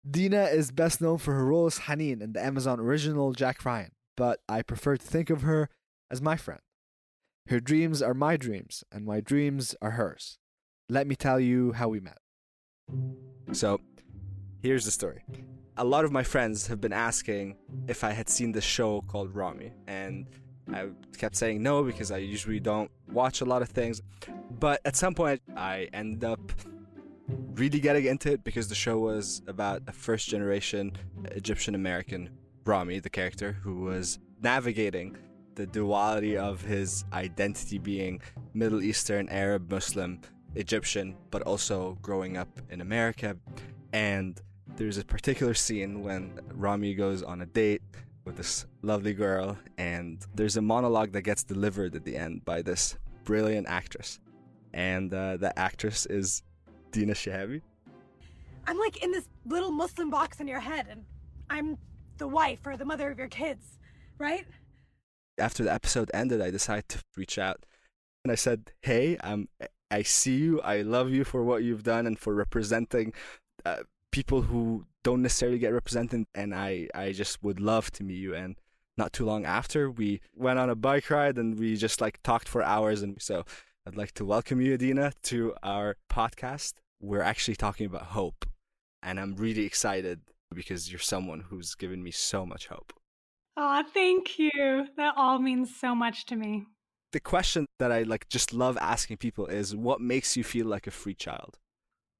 Dina 0.08 0.44
is 0.44 0.70
best 0.70 1.00
known 1.00 1.16
for 1.16 1.32
her 1.32 1.46
role 1.46 1.64
as 1.64 1.78
Haneen 1.80 2.20
in 2.20 2.34
the 2.34 2.44
Amazon 2.44 2.78
original 2.78 3.32
Jack 3.32 3.64
Ryan, 3.64 3.92
but 4.18 4.40
I 4.46 4.60
prefer 4.60 4.98
to 4.98 5.04
think 5.04 5.30
of 5.30 5.40
her 5.42 5.70
as 6.10 6.22
my 6.22 6.36
friend. 6.36 6.60
Her 7.48 7.60
dreams 7.60 8.02
are 8.02 8.14
my 8.14 8.36
dreams, 8.36 8.84
and 8.92 9.04
my 9.04 9.20
dreams 9.20 9.74
are 9.80 9.92
hers. 9.92 10.38
Let 10.88 11.06
me 11.06 11.16
tell 11.16 11.40
you 11.40 11.72
how 11.72 11.88
we 11.88 12.00
met. 12.00 12.18
So, 13.52 13.80
here's 14.62 14.84
the 14.84 14.90
story. 14.90 15.24
A 15.76 15.84
lot 15.84 16.04
of 16.04 16.12
my 16.12 16.22
friends 16.22 16.66
have 16.66 16.80
been 16.80 16.92
asking 16.92 17.56
if 17.86 18.04
I 18.04 18.10
had 18.10 18.28
seen 18.28 18.52
the 18.52 18.60
show 18.60 19.00
called 19.02 19.34
Ramy, 19.34 19.72
and 19.86 20.26
I 20.72 20.88
kept 21.16 21.36
saying 21.36 21.62
no 21.62 21.82
because 21.82 22.10
I 22.10 22.18
usually 22.18 22.60
don't 22.60 22.90
watch 23.10 23.40
a 23.40 23.44
lot 23.44 23.62
of 23.62 23.68
things. 23.70 24.02
But 24.58 24.80
at 24.84 24.96
some 24.96 25.14
point, 25.14 25.40
I 25.56 25.88
ended 25.92 26.24
up 26.24 26.40
really 27.54 27.80
getting 27.80 28.06
into 28.06 28.32
it 28.32 28.44
because 28.44 28.68
the 28.68 28.74
show 28.74 28.98
was 28.98 29.42
about 29.46 29.82
a 29.86 29.92
first 29.92 30.28
generation 30.28 30.92
Egyptian 31.30 31.74
American, 31.74 32.30
Ramy, 32.64 32.98
the 32.98 33.10
character, 33.10 33.52
who 33.62 33.82
was 33.82 34.18
navigating 34.42 35.16
the 35.58 35.66
duality 35.66 36.36
of 36.36 36.62
his 36.62 37.04
identity 37.12 37.78
being 37.78 38.22
Middle 38.54 38.80
Eastern, 38.80 39.28
Arab, 39.28 39.68
Muslim, 39.68 40.20
Egyptian, 40.54 41.16
but 41.32 41.42
also 41.42 41.98
growing 42.00 42.36
up 42.36 42.48
in 42.70 42.80
America. 42.80 43.36
And 43.92 44.40
there's 44.76 44.98
a 44.98 45.04
particular 45.04 45.54
scene 45.54 46.04
when 46.04 46.38
Ramy 46.54 46.94
goes 46.94 47.24
on 47.24 47.42
a 47.42 47.46
date 47.46 47.82
with 48.24 48.36
this 48.36 48.66
lovely 48.82 49.14
girl, 49.14 49.58
and 49.78 50.24
there's 50.32 50.56
a 50.56 50.62
monologue 50.62 51.10
that 51.10 51.22
gets 51.22 51.42
delivered 51.42 51.96
at 51.96 52.04
the 52.04 52.16
end 52.16 52.44
by 52.44 52.62
this 52.62 52.96
brilliant 53.24 53.66
actress. 53.66 54.20
And 54.72 55.12
uh, 55.12 55.38
the 55.38 55.58
actress 55.58 56.06
is 56.06 56.44
Dina 56.92 57.14
Shihabi. 57.14 57.62
I'm 58.68 58.78
like 58.78 59.02
in 59.02 59.10
this 59.10 59.26
little 59.44 59.72
Muslim 59.72 60.08
box 60.08 60.38
in 60.38 60.46
your 60.46 60.60
head, 60.60 60.86
and 60.88 61.04
I'm 61.50 61.78
the 62.18 62.28
wife 62.28 62.60
or 62.64 62.76
the 62.76 62.84
mother 62.84 63.10
of 63.10 63.18
your 63.18 63.28
kids, 63.28 63.78
right? 64.18 64.46
After 65.38 65.62
the 65.64 65.72
episode 65.72 66.10
ended, 66.14 66.40
I 66.40 66.50
decided 66.50 66.88
to 66.90 67.02
reach 67.16 67.38
out 67.38 67.64
and 68.24 68.32
I 68.32 68.34
said, 68.34 68.72
"Hey, 68.82 69.16
um, 69.18 69.48
I 69.90 70.02
see 70.02 70.36
you. 70.36 70.60
I 70.60 70.82
love 70.82 71.10
you 71.10 71.24
for 71.24 71.42
what 71.44 71.62
you've 71.62 71.82
done 71.82 72.06
and 72.06 72.18
for 72.18 72.34
representing 72.34 73.12
uh, 73.64 73.82
people 74.12 74.42
who 74.42 74.86
don't 75.04 75.22
necessarily 75.22 75.58
get 75.58 75.72
represented. 75.72 76.26
And 76.34 76.54
I, 76.54 76.88
I 76.94 77.12
just 77.12 77.42
would 77.42 77.60
love 77.60 77.90
to 77.92 78.04
meet 78.04 78.18
you." 78.18 78.34
And 78.34 78.56
not 78.96 79.12
too 79.12 79.24
long 79.24 79.44
after, 79.44 79.90
we 79.90 80.20
went 80.34 80.58
on 80.58 80.70
a 80.70 80.74
bike 80.74 81.08
ride 81.10 81.38
and 81.38 81.58
we 81.58 81.76
just 81.76 82.00
like 82.00 82.20
talked 82.22 82.48
for 82.48 82.62
hours. 82.62 83.02
And 83.02 83.20
so, 83.22 83.44
I'd 83.86 83.96
like 83.96 84.12
to 84.14 84.24
welcome 84.24 84.60
you, 84.60 84.74
Adina, 84.74 85.12
to 85.24 85.54
our 85.62 85.96
podcast. 86.10 86.74
We're 87.00 87.22
actually 87.22 87.56
talking 87.56 87.86
about 87.86 88.02
hope, 88.02 88.44
and 89.02 89.20
I'm 89.20 89.36
really 89.36 89.64
excited 89.64 90.20
because 90.52 90.90
you're 90.90 90.98
someone 90.98 91.44
who's 91.48 91.74
given 91.74 92.02
me 92.02 92.10
so 92.10 92.44
much 92.44 92.66
hope. 92.66 92.92
Oh, 93.60 93.82
thank 93.92 94.38
you. 94.38 94.86
That 94.96 95.14
all 95.16 95.40
means 95.40 95.74
so 95.74 95.92
much 95.92 96.26
to 96.26 96.36
me. 96.36 96.66
The 97.10 97.18
question 97.18 97.66
that 97.80 97.90
I 97.90 98.02
like 98.02 98.28
just 98.28 98.52
love 98.52 98.78
asking 98.80 99.16
people 99.16 99.46
is 99.46 99.74
what 99.74 100.00
makes 100.00 100.36
you 100.36 100.44
feel 100.44 100.66
like 100.66 100.86
a 100.86 100.92
free 100.92 101.14
child? 101.14 101.58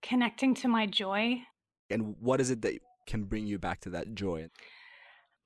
Connecting 0.03 0.53
to 0.57 0.69
my 0.69 0.87
joy. 0.87 1.43
And 1.91 2.17
what 2.21 2.41
is 2.41 2.51
it 2.51 2.63
that 2.63 2.81
can 3.07 3.23
bring 3.23 3.47
you 3.47 3.57
back 3.57 3.81
to 3.83 3.91
that 3.91 4.15
joy? 4.15 4.49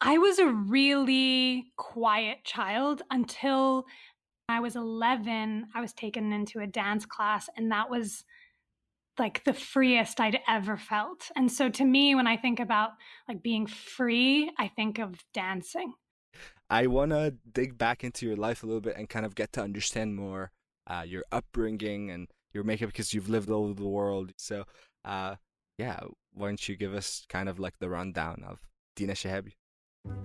I 0.00 0.16
was 0.16 0.38
a 0.38 0.46
really 0.48 1.66
quiet 1.76 2.42
child 2.42 3.02
until 3.10 3.84
I 4.48 4.60
was 4.60 4.74
11. 4.74 5.66
I 5.74 5.80
was 5.82 5.92
taken 5.92 6.32
into 6.32 6.60
a 6.60 6.66
dance 6.66 7.04
class, 7.04 7.50
and 7.54 7.70
that 7.70 7.90
was 7.90 8.24
like 9.22 9.44
the 9.44 9.54
freest 9.54 10.18
I'd 10.18 10.40
ever 10.48 10.76
felt. 10.76 11.30
And 11.36 11.50
so 11.50 11.68
to 11.70 11.84
me, 11.84 12.16
when 12.16 12.26
I 12.26 12.36
think 12.36 12.58
about 12.58 12.90
like 13.28 13.40
being 13.40 13.68
free, 13.68 14.50
I 14.58 14.66
think 14.66 14.98
of 14.98 15.14
dancing. 15.32 15.94
I 16.68 16.88
want 16.88 17.12
to 17.12 17.34
dig 17.52 17.78
back 17.78 18.02
into 18.02 18.26
your 18.26 18.34
life 18.34 18.64
a 18.64 18.66
little 18.66 18.80
bit 18.80 18.96
and 18.96 19.08
kind 19.08 19.24
of 19.24 19.36
get 19.36 19.52
to 19.52 19.62
understand 19.62 20.16
more 20.16 20.50
uh, 20.88 21.04
your 21.06 21.22
upbringing 21.30 22.10
and 22.10 22.26
your 22.52 22.64
makeup 22.64 22.88
because 22.88 23.14
you've 23.14 23.28
lived 23.28 23.48
all 23.48 23.66
over 23.66 23.80
the 23.80 23.88
world. 23.88 24.32
So, 24.36 24.64
uh, 25.04 25.36
yeah, 25.78 26.00
why 26.34 26.48
don't 26.48 26.68
you 26.68 26.74
give 26.74 26.92
us 26.92 27.24
kind 27.28 27.48
of 27.48 27.60
like 27.60 27.78
the 27.78 27.88
rundown 27.88 28.42
of 28.44 28.58
Dina 28.96 29.12
Shihabi? 29.12 29.52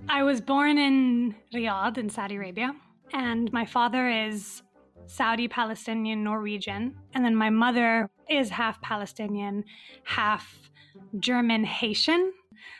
I 0.08 0.24
was 0.24 0.40
born 0.40 0.76
in 0.76 1.36
Riyadh 1.54 1.98
in 1.98 2.10
Saudi 2.10 2.34
Arabia, 2.34 2.74
and 3.12 3.52
my 3.52 3.64
father 3.64 4.08
is 4.08 4.62
Saudi 5.06 5.46
Palestinian 5.46 6.24
Norwegian. 6.24 6.96
And 7.14 7.24
then 7.24 7.36
my 7.36 7.50
mother 7.50 8.10
is 8.28 8.50
half 8.50 8.80
Palestinian, 8.82 9.64
half 10.04 10.70
German 11.18 11.64
Haitian. 11.64 12.32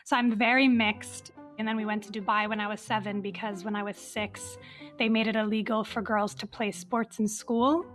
So 0.05 0.15
I'm 0.15 0.37
very 0.37 0.67
mixed. 0.67 1.31
And 1.57 1.67
then 1.67 1.75
we 1.75 1.85
went 1.85 2.03
to 2.03 2.11
Dubai 2.11 2.47
when 2.47 2.59
I 2.59 2.67
was 2.67 2.79
seven 2.79 3.21
because 3.21 3.65
when 3.65 3.75
I 3.75 3.83
was 3.83 3.97
six, 3.97 4.57
they 4.97 5.09
made 5.09 5.27
it 5.27 5.35
illegal 5.35 5.83
for 5.83 6.01
girls 6.01 6.33
to 6.35 6.47
play 6.47 6.71
sports 6.71 7.19
in 7.19 7.27
school. 7.27 7.85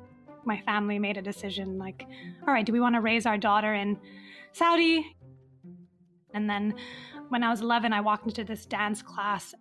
My 0.45 0.61
family 0.61 0.99
made 0.99 1.17
a 1.17 1.23
decision 1.23 1.79
like, 1.79 2.07
all 2.47 2.53
right, 2.53 2.67
do 2.67 2.73
we 2.73 2.81
want 2.81 2.95
to 2.95 3.01
raise 3.01 3.25
our 3.25 3.39
daughter 3.39 3.73
in 3.73 3.99
Saudi? 4.53 5.17
And 6.35 6.51
then 6.51 6.75
when 7.31 7.43
I 7.43 7.51
was 7.51 7.61
11, 7.63 7.93
I 7.93 8.01
walked 8.01 8.27
into 8.27 8.45
this 8.45 8.67
dance 8.67 9.01
class 9.01 9.55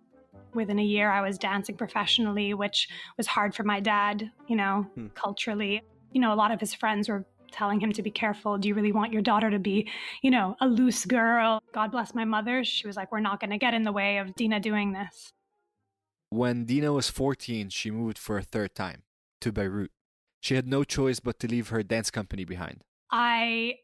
within 0.54 0.78
a 0.78 0.84
year 0.84 1.10
I 1.10 1.20
was 1.20 1.38
dancing 1.38 1.76
professionally, 1.76 2.54
which 2.54 2.88
was 3.16 3.26
hard 3.26 3.54
for 3.54 3.64
my 3.64 3.80
dad, 3.80 4.30
you 4.46 4.56
know, 4.56 4.86
hmm. 4.94 5.08
culturally. 5.14 5.82
You 6.12 6.20
know, 6.20 6.32
a 6.32 6.36
lot 6.36 6.52
of 6.52 6.60
his 6.60 6.74
friends 6.74 7.08
were 7.08 7.26
telling 7.54 7.80
him 7.80 7.92
to 7.92 8.02
be 8.02 8.10
careful. 8.10 8.58
Do 8.58 8.68
you 8.68 8.74
really 8.74 8.92
want 8.92 9.12
your 9.12 9.22
daughter 9.22 9.50
to 9.50 9.58
be, 9.58 9.88
you 10.22 10.30
know, 10.30 10.56
a 10.60 10.66
loose 10.66 11.04
girl? 11.04 11.62
God 11.72 11.92
bless 11.92 12.14
my 12.14 12.24
mother. 12.24 12.64
She 12.64 12.86
was 12.86 12.96
like, 12.96 13.10
we're 13.12 13.20
not 13.20 13.40
going 13.40 13.50
to 13.50 13.58
get 13.58 13.72
in 13.72 13.84
the 13.84 13.92
way 13.92 14.18
of 14.18 14.34
Dina 14.34 14.60
doing 14.60 14.92
this. 14.92 15.30
When 16.30 16.64
Dina 16.64 16.92
was 16.92 17.08
14, 17.08 17.68
she 17.70 17.90
moved 17.90 18.18
for 18.18 18.36
a 18.36 18.42
third 18.42 18.74
time 18.74 19.04
to 19.40 19.52
Beirut. 19.52 19.92
She 20.40 20.56
had 20.56 20.66
no 20.66 20.84
choice 20.84 21.20
but 21.20 21.38
to 21.38 21.46
leave 21.46 21.68
her 21.68 21.82
dance 21.82 22.10
company 22.10 22.44
behind. 22.44 22.82
I 23.10 23.76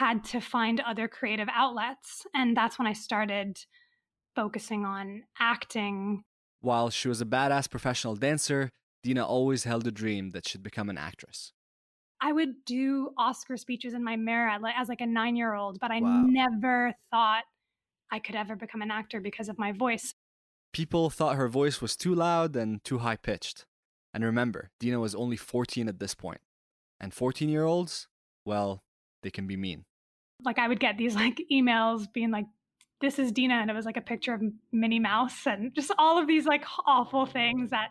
had 0.00 0.24
to 0.24 0.40
find 0.40 0.80
other 0.80 1.06
creative 1.06 1.48
outlets. 1.54 2.26
And 2.34 2.56
that's 2.56 2.78
when 2.78 2.88
I 2.88 2.94
started 2.94 3.58
focusing 4.34 4.84
on 4.84 5.24
acting. 5.38 6.22
While 6.60 6.90
she 6.90 7.08
was 7.08 7.20
a 7.20 7.26
badass 7.26 7.70
professional 7.70 8.16
dancer, 8.16 8.70
Dina 9.02 9.24
always 9.24 9.64
held 9.64 9.86
a 9.86 9.92
dream 9.92 10.30
that 10.30 10.48
she'd 10.48 10.62
become 10.62 10.88
an 10.88 10.98
actress. 10.98 11.52
I 12.20 12.32
would 12.32 12.64
do 12.64 13.10
Oscar 13.16 13.56
speeches 13.56 13.94
in 13.94 14.02
my 14.02 14.16
mirror 14.16 14.50
as 14.76 14.88
like 14.88 15.00
a 15.00 15.06
nine 15.06 15.36
year 15.36 15.54
old, 15.54 15.78
but 15.80 15.90
I 15.90 16.00
wow. 16.00 16.24
never 16.26 16.94
thought 17.10 17.44
I 18.10 18.18
could 18.18 18.34
ever 18.34 18.56
become 18.56 18.82
an 18.82 18.90
actor 18.90 19.20
because 19.20 19.48
of 19.48 19.58
my 19.58 19.72
voice. 19.72 20.14
People 20.72 21.10
thought 21.10 21.36
her 21.36 21.48
voice 21.48 21.80
was 21.80 21.96
too 21.96 22.14
loud 22.14 22.56
and 22.56 22.82
too 22.84 22.98
high 22.98 23.16
pitched. 23.16 23.66
And 24.12 24.24
remember, 24.24 24.70
Dina 24.80 24.98
was 24.98 25.14
only 25.14 25.36
14 25.36 25.88
at 25.88 25.98
this 26.00 26.14
point. 26.14 26.40
And 27.00 27.14
14 27.14 27.48
year 27.48 27.64
olds, 27.64 28.08
well, 28.44 28.82
they 29.22 29.30
can 29.30 29.46
be 29.46 29.56
mean. 29.56 29.84
Like 30.44 30.58
I 30.58 30.68
would 30.68 30.80
get 30.80 30.98
these 30.98 31.14
like 31.14 31.40
emails 31.52 32.12
being 32.12 32.30
like, 32.30 32.46
this 33.00 33.18
is 33.20 33.30
Dina, 33.30 33.54
and 33.54 33.70
it 33.70 33.74
was 33.74 33.84
like 33.84 33.96
a 33.96 34.02
picture 34.02 34.34
of 34.34 34.42
Minnie 34.72 34.98
Mouse 34.98 35.46
and 35.46 35.72
just 35.72 35.92
all 35.98 36.18
of 36.18 36.26
these 36.26 36.46
like 36.46 36.64
awful 36.86 37.26
things 37.26 37.70
that 37.70 37.90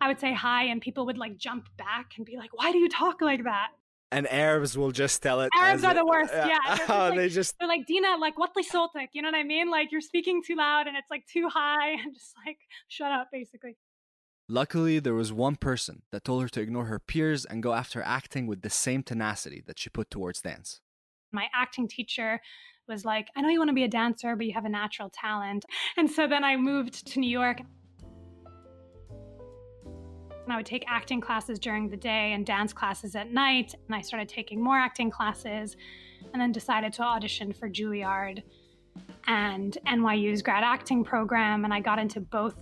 I 0.00 0.08
would 0.08 0.20
say 0.20 0.32
hi, 0.32 0.64
and 0.64 0.80
people 0.80 1.06
would 1.06 1.18
like 1.18 1.36
jump 1.36 1.68
back 1.76 2.12
and 2.16 2.26
be 2.26 2.36
like, 2.36 2.50
"Why 2.52 2.72
do 2.72 2.78
you 2.78 2.88
talk 2.88 3.20
like 3.20 3.44
that?" 3.44 3.68
And 4.10 4.26
Arabs 4.30 4.76
will 4.76 4.90
just 4.90 5.22
tell 5.22 5.42
it. 5.42 5.50
Arabs 5.54 5.84
are 5.84 5.92
the 5.92 6.00
uh, 6.00 6.06
worst. 6.06 6.32
Yeah, 6.32 6.46
yeah. 6.46 6.58
Oh, 6.70 6.76
just 6.76 6.88
like, 6.88 7.16
they 7.16 7.28
just 7.28 7.54
they're 7.58 7.68
like 7.68 7.86
Dina, 7.86 8.16
like 8.18 8.38
what 8.38 8.52
the 8.54 8.64
sotek, 8.64 9.08
you 9.12 9.20
know 9.22 9.28
what 9.28 9.36
I 9.36 9.42
mean? 9.42 9.70
Like 9.70 9.92
you're 9.92 10.00
speaking 10.00 10.42
too 10.42 10.56
loud 10.56 10.86
and 10.86 10.96
it's 10.96 11.10
like 11.10 11.26
too 11.26 11.48
high, 11.48 11.90
and 12.04 12.14
just 12.14 12.34
like 12.46 12.58
shut 12.88 13.12
up, 13.12 13.28
basically. 13.30 13.76
Luckily, 14.48 14.98
there 14.98 15.14
was 15.14 15.30
one 15.30 15.56
person 15.56 16.02
that 16.10 16.24
told 16.24 16.40
her 16.42 16.48
to 16.48 16.60
ignore 16.62 16.86
her 16.86 16.98
peers 16.98 17.44
and 17.44 17.62
go 17.62 17.74
after 17.74 18.00
acting 18.00 18.46
with 18.46 18.62
the 18.62 18.70
same 18.70 19.02
tenacity 19.02 19.62
that 19.66 19.78
she 19.78 19.90
put 19.90 20.10
towards 20.10 20.40
dance. 20.40 20.80
My 21.32 21.48
acting 21.54 21.86
teacher 21.86 22.40
was 22.88 23.04
like, 23.04 23.28
I 23.36 23.42
know 23.42 23.50
you 23.50 23.58
want 23.58 23.68
to 23.68 23.74
be 23.74 23.84
a 23.84 23.88
dancer, 23.88 24.34
but 24.34 24.46
you 24.46 24.54
have 24.54 24.64
a 24.64 24.70
natural 24.70 25.10
talent. 25.10 25.66
And 25.98 26.10
so 26.10 26.26
then 26.26 26.44
I 26.44 26.56
moved 26.56 27.06
to 27.08 27.20
New 27.20 27.28
York. 27.28 27.60
And 30.48 30.54
I 30.54 30.56
would 30.56 30.64
take 30.64 30.86
acting 30.88 31.20
classes 31.20 31.58
during 31.58 31.90
the 31.90 31.96
day 31.98 32.32
and 32.32 32.46
dance 32.46 32.72
classes 32.72 33.14
at 33.14 33.30
night. 33.30 33.74
And 33.86 33.94
I 33.94 34.00
started 34.00 34.30
taking 34.30 34.62
more 34.62 34.78
acting 34.78 35.10
classes 35.10 35.76
and 36.32 36.40
then 36.40 36.52
decided 36.52 36.90
to 36.94 37.02
audition 37.02 37.52
for 37.52 37.68
Juilliard 37.68 38.42
and 39.26 39.76
NYU's 39.86 40.40
grad 40.40 40.64
acting 40.64 41.04
program. 41.04 41.66
And 41.66 41.74
I 41.74 41.80
got 41.80 41.98
into 41.98 42.20
both. 42.20 42.54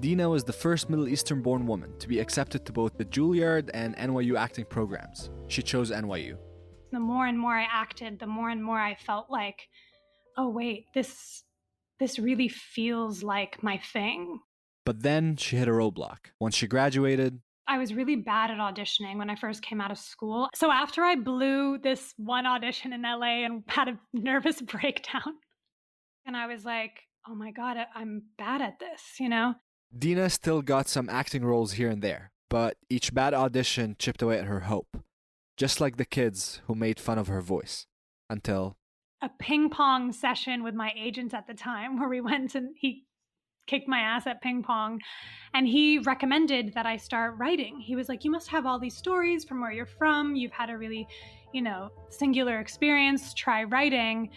Dina 0.00 0.26
was 0.26 0.42
the 0.42 0.54
first 0.54 0.88
Middle 0.88 1.06
Eastern 1.06 1.42
born 1.42 1.66
woman 1.66 1.92
to 1.98 2.08
be 2.08 2.18
accepted 2.18 2.64
to 2.64 2.72
both 2.72 2.96
the 2.96 3.04
Juilliard 3.04 3.68
and 3.74 3.94
NYU 3.98 4.38
acting 4.38 4.64
programs. 4.64 5.28
She 5.48 5.60
chose 5.60 5.90
NYU. 5.90 6.38
The 6.92 7.00
more 7.00 7.26
and 7.26 7.38
more 7.38 7.58
I 7.58 7.66
acted, 7.70 8.18
the 8.18 8.26
more 8.26 8.48
and 8.48 8.64
more 8.64 8.80
I 8.80 8.94
felt 8.94 9.28
like, 9.28 9.68
oh, 10.38 10.48
wait, 10.48 10.86
this. 10.94 11.42
This 12.00 12.18
really 12.18 12.48
feels 12.48 13.22
like 13.22 13.62
my 13.62 13.76
thing. 13.76 14.40
But 14.84 15.02
then 15.02 15.36
she 15.36 15.56
hit 15.56 15.68
a 15.68 15.72
roadblock. 15.72 16.18
Once 16.40 16.54
she 16.54 16.66
graduated, 16.66 17.40
I 17.66 17.78
was 17.78 17.94
really 17.94 18.16
bad 18.16 18.50
at 18.50 18.58
auditioning 18.58 19.16
when 19.16 19.30
I 19.30 19.36
first 19.36 19.62
came 19.62 19.80
out 19.80 19.90
of 19.90 19.98
school. 19.98 20.48
So 20.54 20.70
after 20.70 21.02
I 21.02 21.16
blew 21.16 21.78
this 21.78 22.12
one 22.18 22.46
audition 22.46 22.92
in 22.92 23.02
LA 23.02 23.44
and 23.44 23.62
had 23.68 23.88
a 23.88 23.98
nervous 24.12 24.60
breakdown, 24.62 25.22
and 26.26 26.36
I 26.36 26.46
was 26.46 26.64
like, 26.64 27.00
oh 27.26 27.34
my 27.34 27.50
God, 27.52 27.78
I'm 27.94 28.24
bad 28.36 28.60
at 28.60 28.78
this, 28.78 29.02
you 29.18 29.28
know? 29.28 29.54
Dina 29.96 30.28
still 30.28 30.60
got 30.60 30.88
some 30.88 31.08
acting 31.08 31.44
roles 31.44 31.72
here 31.72 31.88
and 31.88 32.02
there, 32.02 32.32
but 32.50 32.76
each 32.90 33.14
bad 33.14 33.32
audition 33.32 33.96
chipped 33.98 34.20
away 34.20 34.38
at 34.38 34.44
her 34.44 34.60
hope, 34.60 34.98
just 35.56 35.80
like 35.80 35.96
the 35.96 36.04
kids 36.04 36.60
who 36.66 36.74
made 36.74 37.00
fun 37.00 37.18
of 37.18 37.28
her 37.28 37.40
voice. 37.40 37.86
Until 38.28 38.76
a 39.22 39.30
ping 39.38 39.70
pong 39.70 40.12
session 40.12 40.62
with 40.62 40.74
my 40.74 40.92
agent 40.98 41.34
at 41.34 41.46
the 41.46 41.54
time 41.54 41.98
where 41.98 42.08
we 42.08 42.20
went 42.20 42.54
and 42.54 42.74
he 42.78 43.04
kicked 43.66 43.88
my 43.88 44.00
ass 44.00 44.26
at 44.26 44.40
ping 44.42 44.62
pong. 44.62 45.00
And 45.54 45.66
he 45.66 45.98
recommended 45.98 46.74
that 46.74 46.86
I 46.86 46.96
start 46.96 47.34
writing. 47.38 47.80
He 47.80 47.96
was 47.96 48.08
like, 48.08 48.24
You 48.24 48.30
must 48.30 48.48
have 48.48 48.66
all 48.66 48.78
these 48.78 48.96
stories 48.96 49.44
from 49.44 49.60
where 49.60 49.72
you're 49.72 49.86
from. 49.86 50.36
You've 50.36 50.52
had 50.52 50.70
a 50.70 50.76
really, 50.76 51.06
you 51.52 51.62
know, 51.62 51.90
singular 52.08 52.60
experience. 52.60 53.34
Try 53.34 53.64
writing. 53.64 54.30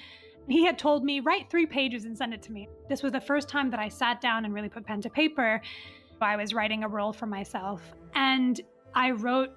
He 0.47 0.65
had 0.65 0.77
told 0.77 1.03
me, 1.03 1.19
Write 1.19 1.49
three 1.49 1.65
pages 1.65 2.05
and 2.05 2.17
send 2.17 2.33
it 2.33 2.41
to 2.43 2.51
me. 2.51 2.67
This 2.89 3.03
was 3.03 3.11
the 3.11 3.21
first 3.21 3.49
time 3.49 3.69
that 3.71 3.79
I 3.79 3.89
sat 3.89 4.21
down 4.21 4.45
and 4.45 4.53
really 4.53 4.69
put 4.69 4.85
pen 4.85 5.01
to 5.01 5.09
paper. 5.09 5.61
I 6.21 6.35
was 6.35 6.53
writing 6.53 6.83
a 6.83 6.87
role 6.87 7.13
for 7.13 7.25
myself. 7.25 7.81
And 8.15 8.59
I 8.95 9.11
wrote 9.11 9.51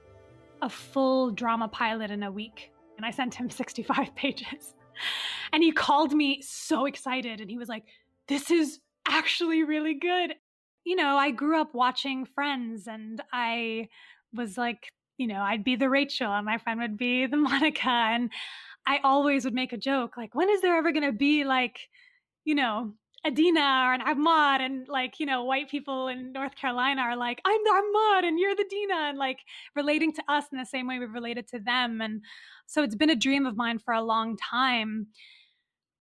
a 0.63 0.69
full 0.69 1.31
drama 1.31 1.69
pilot 1.69 2.11
in 2.11 2.23
a 2.23 2.31
week. 2.31 2.73
And 2.97 3.07
I 3.07 3.11
sent 3.11 3.35
him 3.35 3.51
65 3.51 4.15
pages. 4.15 4.75
And 5.53 5.63
he 5.63 5.73
called 5.73 6.13
me 6.13 6.43
so 6.43 6.87
excited. 6.87 7.41
And 7.41 7.51
he 7.51 7.59
was 7.59 7.69
like, 7.69 7.85
This 8.27 8.51
is 8.51 8.81
actually 9.11 9.65
really 9.65 9.95
good. 9.95 10.35
You 10.85 10.97
know, 10.97 11.17
I 11.17 11.31
grew 11.31 11.61
up 11.61 11.75
watching 11.75 12.25
Friends 12.25 12.87
and 12.87 13.21
I 13.33 13.89
was 14.33 14.57
like, 14.57 14.89
you 15.19 15.27
know, 15.27 15.41
I'd 15.43 15.65
be 15.65 15.77
the 15.77 15.91
Rachel 15.91 16.33
and 16.33 16.47
my 16.47 16.59
friend 16.59 16.81
would 16.81 16.97
be 16.97 17.27
the 17.27 17.37
Monica. 17.49 17.91
And 17.91 18.31
I 18.87 19.01
always 19.05 19.45
would 19.45 19.55
make 19.55 19.73
a 19.73 19.79
joke 19.79 20.17
like, 20.17 20.35
when 20.35 20.49
is 20.49 20.63
there 20.63 20.77
ever 20.77 20.93
going 20.93 21.05
to 21.05 21.13
be 21.13 21.45
like, 21.45 21.79
you 22.45 22.55
know, 22.55 22.95
Adina 23.27 23.85
or 23.87 23.93
an 23.93 24.01
Ahmad 24.01 24.63
and 24.63 24.89
like, 24.89 25.21
you 25.21 25.27
know, 25.27 25.45
white 25.45 25.69
people 25.69 26.09
in 26.09 26.33
North 26.33 26.57
Carolina 26.57 27.03
are 27.03 27.17
like, 27.17 27.43
I'm 27.45 27.61
the 27.65 27.71
Ahmad 27.71 28.25
and 28.25 28.39
you're 28.39 28.57
the 28.57 28.65
Dina 28.71 28.95
and 28.95 29.19
like 29.19 29.41
relating 29.77 30.13
to 30.15 30.23
us 30.27 30.45
in 30.51 30.59
the 30.59 30.65
same 30.65 30.87
way 30.87 30.99
we've 30.99 31.13
related 31.13 31.47
to 31.49 31.59
them. 31.59 32.01
And 32.01 32.23
so 32.67 32.83
it's 32.83 32.95
been 32.95 33.11
a 33.11 33.17
dream 33.17 33.45
of 33.45 33.57
mine 33.57 33.79
for 33.79 33.93
a 33.93 34.01
long 34.01 34.39
time. 34.39 35.09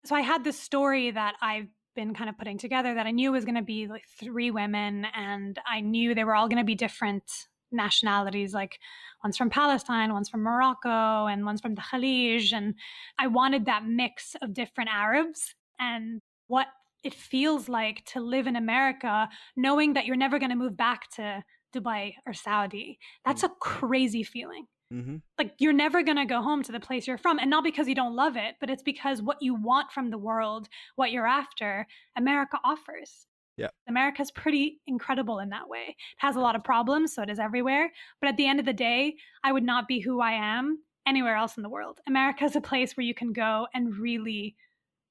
So 0.04 0.14
I 0.14 0.20
had 0.20 0.44
this 0.44 0.60
story 0.60 1.10
that 1.10 1.34
I've 1.42 1.66
been 1.98 2.14
kind 2.14 2.30
of 2.30 2.38
putting 2.38 2.58
together 2.58 2.94
that 2.94 3.08
I 3.08 3.10
knew 3.10 3.32
was 3.32 3.44
going 3.44 3.56
to 3.56 3.62
be 3.62 3.88
like 3.88 4.04
three 4.20 4.52
women, 4.52 5.04
and 5.16 5.58
I 5.66 5.80
knew 5.80 6.14
they 6.14 6.22
were 6.22 6.36
all 6.36 6.48
going 6.48 6.62
to 6.62 6.72
be 6.72 6.76
different 6.76 7.24
nationalities. 7.72 8.54
Like 8.54 8.78
one's 9.24 9.36
from 9.36 9.50
Palestine, 9.50 10.12
one's 10.12 10.28
from 10.28 10.42
Morocco, 10.42 11.26
and 11.26 11.44
one's 11.44 11.60
from 11.60 11.74
the 11.74 11.82
Khalij. 11.82 12.52
And 12.52 12.74
I 13.18 13.26
wanted 13.26 13.66
that 13.66 13.84
mix 13.84 14.36
of 14.40 14.54
different 14.54 14.90
Arabs 14.92 15.56
and 15.80 16.20
what 16.46 16.68
it 17.02 17.14
feels 17.14 17.68
like 17.68 18.04
to 18.12 18.20
live 18.20 18.46
in 18.46 18.54
America, 18.54 19.28
knowing 19.56 19.94
that 19.94 20.06
you're 20.06 20.14
never 20.24 20.38
going 20.38 20.50
to 20.50 20.56
move 20.56 20.76
back 20.76 21.10
to 21.16 21.42
Dubai 21.74 22.14
or 22.26 22.32
Saudi. 22.32 23.00
That's 23.24 23.42
mm. 23.42 23.50
a 23.50 23.54
crazy 23.60 24.22
feeling. 24.22 24.66
Mm-hmm. 24.92 25.16
Like 25.38 25.52
you're 25.58 25.72
never 25.72 26.02
going 26.02 26.16
to 26.16 26.24
go 26.24 26.40
home 26.40 26.62
to 26.62 26.72
the 26.72 26.80
place 26.80 27.06
you're 27.06 27.18
from. 27.18 27.38
And 27.38 27.50
not 27.50 27.64
because 27.64 27.88
you 27.88 27.94
don't 27.94 28.16
love 28.16 28.36
it, 28.36 28.54
but 28.60 28.70
it's 28.70 28.82
because 28.82 29.20
what 29.20 29.38
you 29.40 29.54
want 29.54 29.92
from 29.92 30.10
the 30.10 30.18
world, 30.18 30.68
what 30.96 31.12
you're 31.12 31.26
after, 31.26 31.86
America 32.16 32.58
offers. 32.64 33.26
Yeah. 33.56 33.68
America's 33.88 34.30
pretty 34.30 34.80
incredible 34.86 35.40
in 35.40 35.48
that 35.50 35.68
way. 35.68 35.86
It 35.88 35.96
has 36.18 36.36
a 36.36 36.40
lot 36.40 36.54
of 36.54 36.62
problems, 36.62 37.12
so 37.12 37.22
it 37.22 37.30
is 37.30 37.40
everywhere. 37.40 37.90
But 38.20 38.28
at 38.28 38.36
the 38.36 38.46
end 38.46 38.60
of 38.60 38.66
the 38.66 38.72
day, 38.72 39.16
I 39.42 39.52
would 39.52 39.64
not 39.64 39.88
be 39.88 40.00
who 40.00 40.20
I 40.20 40.32
am 40.32 40.78
anywhere 41.06 41.36
else 41.36 41.56
in 41.56 41.62
the 41.62 41.68
world. 41.68 41.98
America 42.06 42.44
is 42.44 42.54
a 42.54 42.60
place 42.60 42.96
where 42.96 43.04
you 43.04 43.14
can 43.14 43.32
go 43.32 43.66
and 43.74 43.96
really 43.96 44.54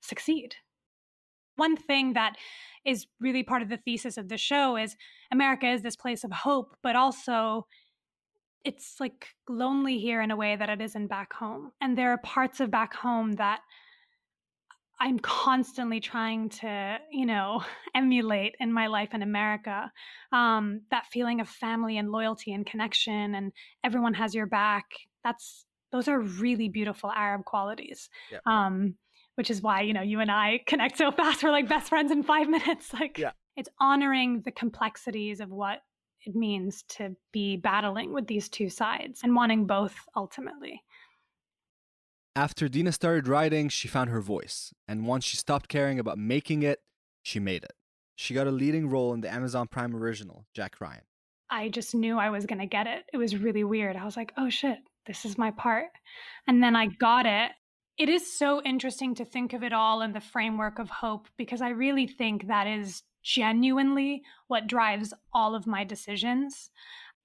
succeed. 0.02 0.56
One 1.58 1.76
thing 1.76 2.14
that 2.14 2.38
is 2.86 3.08
really 3.20 3.44
part 3.44 3.62
of 3.62 3.70
the 3.70 3.78
thesis 3.78 4.18
of 4.18 4.30
the 4.30 4.38
show 4.38 4.78
is 4.78 4.96
America 5.32 5.68
is 5.68 5.82
this 5.82 5.96
place 5.96 6.24
of 6.24 6.32
hope, 6.32 6.78
but 6.82 6.96
also 6.96 7.66
it's 8.68 9.00
like 9.00 9.30
lonely 9.48 9.98
here 9.98 10.22
in 10.22 10.30
a 10.30 10.36
way 10.36 10.54
that 10.54 10.70
it 10.70 10.82
isn't 10.82 11.08
back 11.08 11.32
home. 11.32 11.72
And 11.80 11.98
there 11.98 12.12
are 12.12 12.18
parts 12.18 12.60
of 12.60 12.70
back 12.70 12.94
home 12.94 13.32
that 13.36 13.62
I'm 15.00 15.20
constantly 15.20 16.02
trying 16.02 16.50
to, 16.50 16.98
you 17.10 17.26
know, 17.26 17.64
emulate 17.96 18.56
in 18.60 18.74
my 18.74 18.88
life 18.88 19.14
in 19.14 19.22
America. 19.22 19.90
Um, 20.34 20.82
that 20.92 21.06
feeling 21.06 21.40
of 21.40 21.48
family 21.48 21.98
and 21.98 22.12
loyalty 22.12 22.52
and 22.52 22.66
connection, 22.66 23.36
and 23.36 23.54
everyone 23.86 24.16
has 24.16 24.36
your 24.36 24.48
back. 24.48 24.84
That's 25.24 25.66
those 25.94 26.10
are 26.10 26.20
really 26.20 26.68
beautiful 26.68 27.10
Arab 27.10 27.46
qualities. 27.46 28.10
Yeah. 28.30 28.40
Um, 28.46 28.96
which 29.36 29.50
is 29.50 29.62
why 29.62 29.82
you 29.82 29.94
know 29.94 30.02
you 30.02 30.20
and 30.20 30.30
I 30.32 30.60
connect 30.68 30.98
so 30.98 31.12
fast. 31.12 31.42
We're 31.42 31.52
like 31.52 31.70
best 31.70 31.88
friends 31.88 32.12
in 32.12 32.22
five 32.22 32.50
minutes. 32.50 32.92
Like, 33.00 33.18
yeah. 33.18 33.32
it's 33.56 33.70
honoring 33.80 34.42
the 34.44 34.52
complexities 34.52 35.40
of 35.40 35.52
what 35.52 35.80
it 36.28 36.36
means 36.36 36.84
to 36.90 37.16
be 37.32 37.56
battling 37.56 38.14
with 38.14 38.28
these 38.28 38.50
two 38.50 38.70
sides 38.70 39.22
and 39.24 39.34
wanting 39.34 39.66
both 39.66 39.96
ultimately. 40.16 40.84
After 42.36 42.68
Dina 42.68 42.92
started 42.92 43.28
writing, 43.28 43.70
she 43.70 43.88
found 43.88 44.10
her 44.10 44.20
voice, 44.20 44.74
and 44.88 45.08
once 45.08 45.24
she 45.24 45.38
stopped 45.38 45.70
caring 45.70 46.00
about 46.00 46.20
making 46.20 46.64
it, 46.64 46.80
she 47.24 47.40
made 47.40 47.64
it. 47.64 47.74
She 48.16 48.34
got 48.34 48.46
a 48.46 48.52
leading 48.52 48.90
role 48.90 49.14
in 49.14 49.22
the 49.22 49.34
Amazon 49.34 49.68
Prime 49.68 49.96
original, 49.96 50.46
Jack 50.54 50.82
Ryan. 50.82 51.04
I 51.50 51.70
just 51.70 51.96
knew 51.96 52.20
I 52.20 52.30
was 52.30 52.46
going 52.46 52.60
to 52.60 52.66
get 52.66 52.88
it. 52.88 53.06
It 53.14 53.18
was 53.18 53.38
really 53.38 53.64
weird. 53.64 53.96
I 53.96 54.04
was 54.04 54.18
like, 54.18 54.34
oh 54.38 54.50
shit, 54.50 54.80
this 55.06 55.24
is 55.24 55.38
my 55.38 55.52
part. 55.52 55.88
And 56.46 56.62
then 56.62 56.76
I 56.76 56.88
got 56.88 57.26
it. 57.26 57.52
It 57.98 58.10
is 58.10 58.38
so 58.38 58.62
interesting 58.62 59.16
to 59.16 59.26
think 59.26 59.54
of 59.54 59.64
it 59.64 59.72
all 59.72 60.02
in 60.02 60.12
the 60.12 60.20
framework 60.20 60.78
of 60.78 60.90
hope 60.90 61.30
because 61.38 61.62
I 61.62 61.70
really 61.70 62.06
think 62.06 62.48
that 62.48 62.68
is 62.68 63.02
genuinely 63.28 64.24
what 64.48 64.68
drives 64.68 65.14
all 65.34 65.54
of 65.54 65.68
my 65.68 65.84
decisions. 65.84 66.72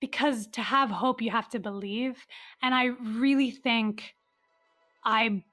Because 0.01 0.49
to 0.49 0.61
have 0.61 0.91
hope, 0.91 1.23
you 1.23 1.31
have 1.31 1.49
to 1.51 1.61
believe. 1.61 2.27
And 2.61 2.75
I 2.75 2.87
really 3.17 3.53
think 3.53 4.17
I 5.05 5.45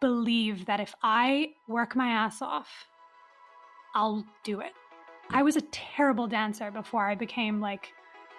believe 0.00 0.64
that 0.64 0.80
if 0.80 0.94
I 1.02 1.50
work 1.68 1.94
my 1.94 2.08
ass 2.08 2.40
off, 2.40 2.86
I'll 3.94 4.24
do 4.42 4.60
it. 4.60 4.72
I 5.28 5.42
was 5.42 5.56
a 5.56 5.62
terrible 5.70 6.26
dancer 6.26 6.70
before 6.70 7.06
I 7.06 7.14
became 7.14 7.60
like 7.60 7.92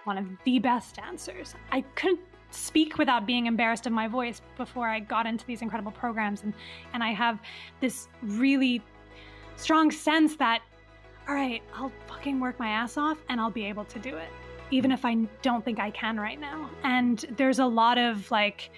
one 0.05 0.17
of 0.17 0.25
the 0.45 0.57
best 0.57 0.95
dancers. 0.95 1.53
I 1.71 1.81
couldn't 1.93 2.21
speak 2.49 2.97
without 2.97 3.27
being 3.27 3.45
embarrassed 3.45 3.85
of 3.85 3.93
my 3.93 4.07
voice 4.07 4.41
before 4.57 4.87
I 4.87 4.99
got 4.99 5.27
into 5.27 5.45
these 5.45 5.61
incredible 5.61 5.91
programs 5.91 6.43
and 6.43 6.53
and 6.93 7.01
I 7.01 7.13
have 7.13 7.39
this 7.79 8.09
really 8.23 8.81
strong 9.55 9.89
sense 9.89 10.35
that 10.37 10.61
all 11.31 11.37
right, 11.37 11.63
I'll 11.73 11.93
fucking 12.07 12.41
work 12.41 12.59
my 12.59 12.67
ass 12.67 12.97
off 12.97 13.17
and 13.29 13.39
I'll 13.39 13.49
be 13.49 13.65
able 13.65 13.85
to 13.85 13.99
do 13.99 14.17
it, 14.17 14.27
even 14.69 14.91
if 14.91 15.05
I 15.05 15.15
don't 15.41 15.63
think 15.63 15.79
I 15.79 15.89
can 15.89 16.19
right 16.19 16.37
now. 16.37 16.69
And 16.83 17.25
there's 17.37 17.59
a 17.59 17.65
lot 17.65 17.97
of 17.97 18.29
like 18.31 18.69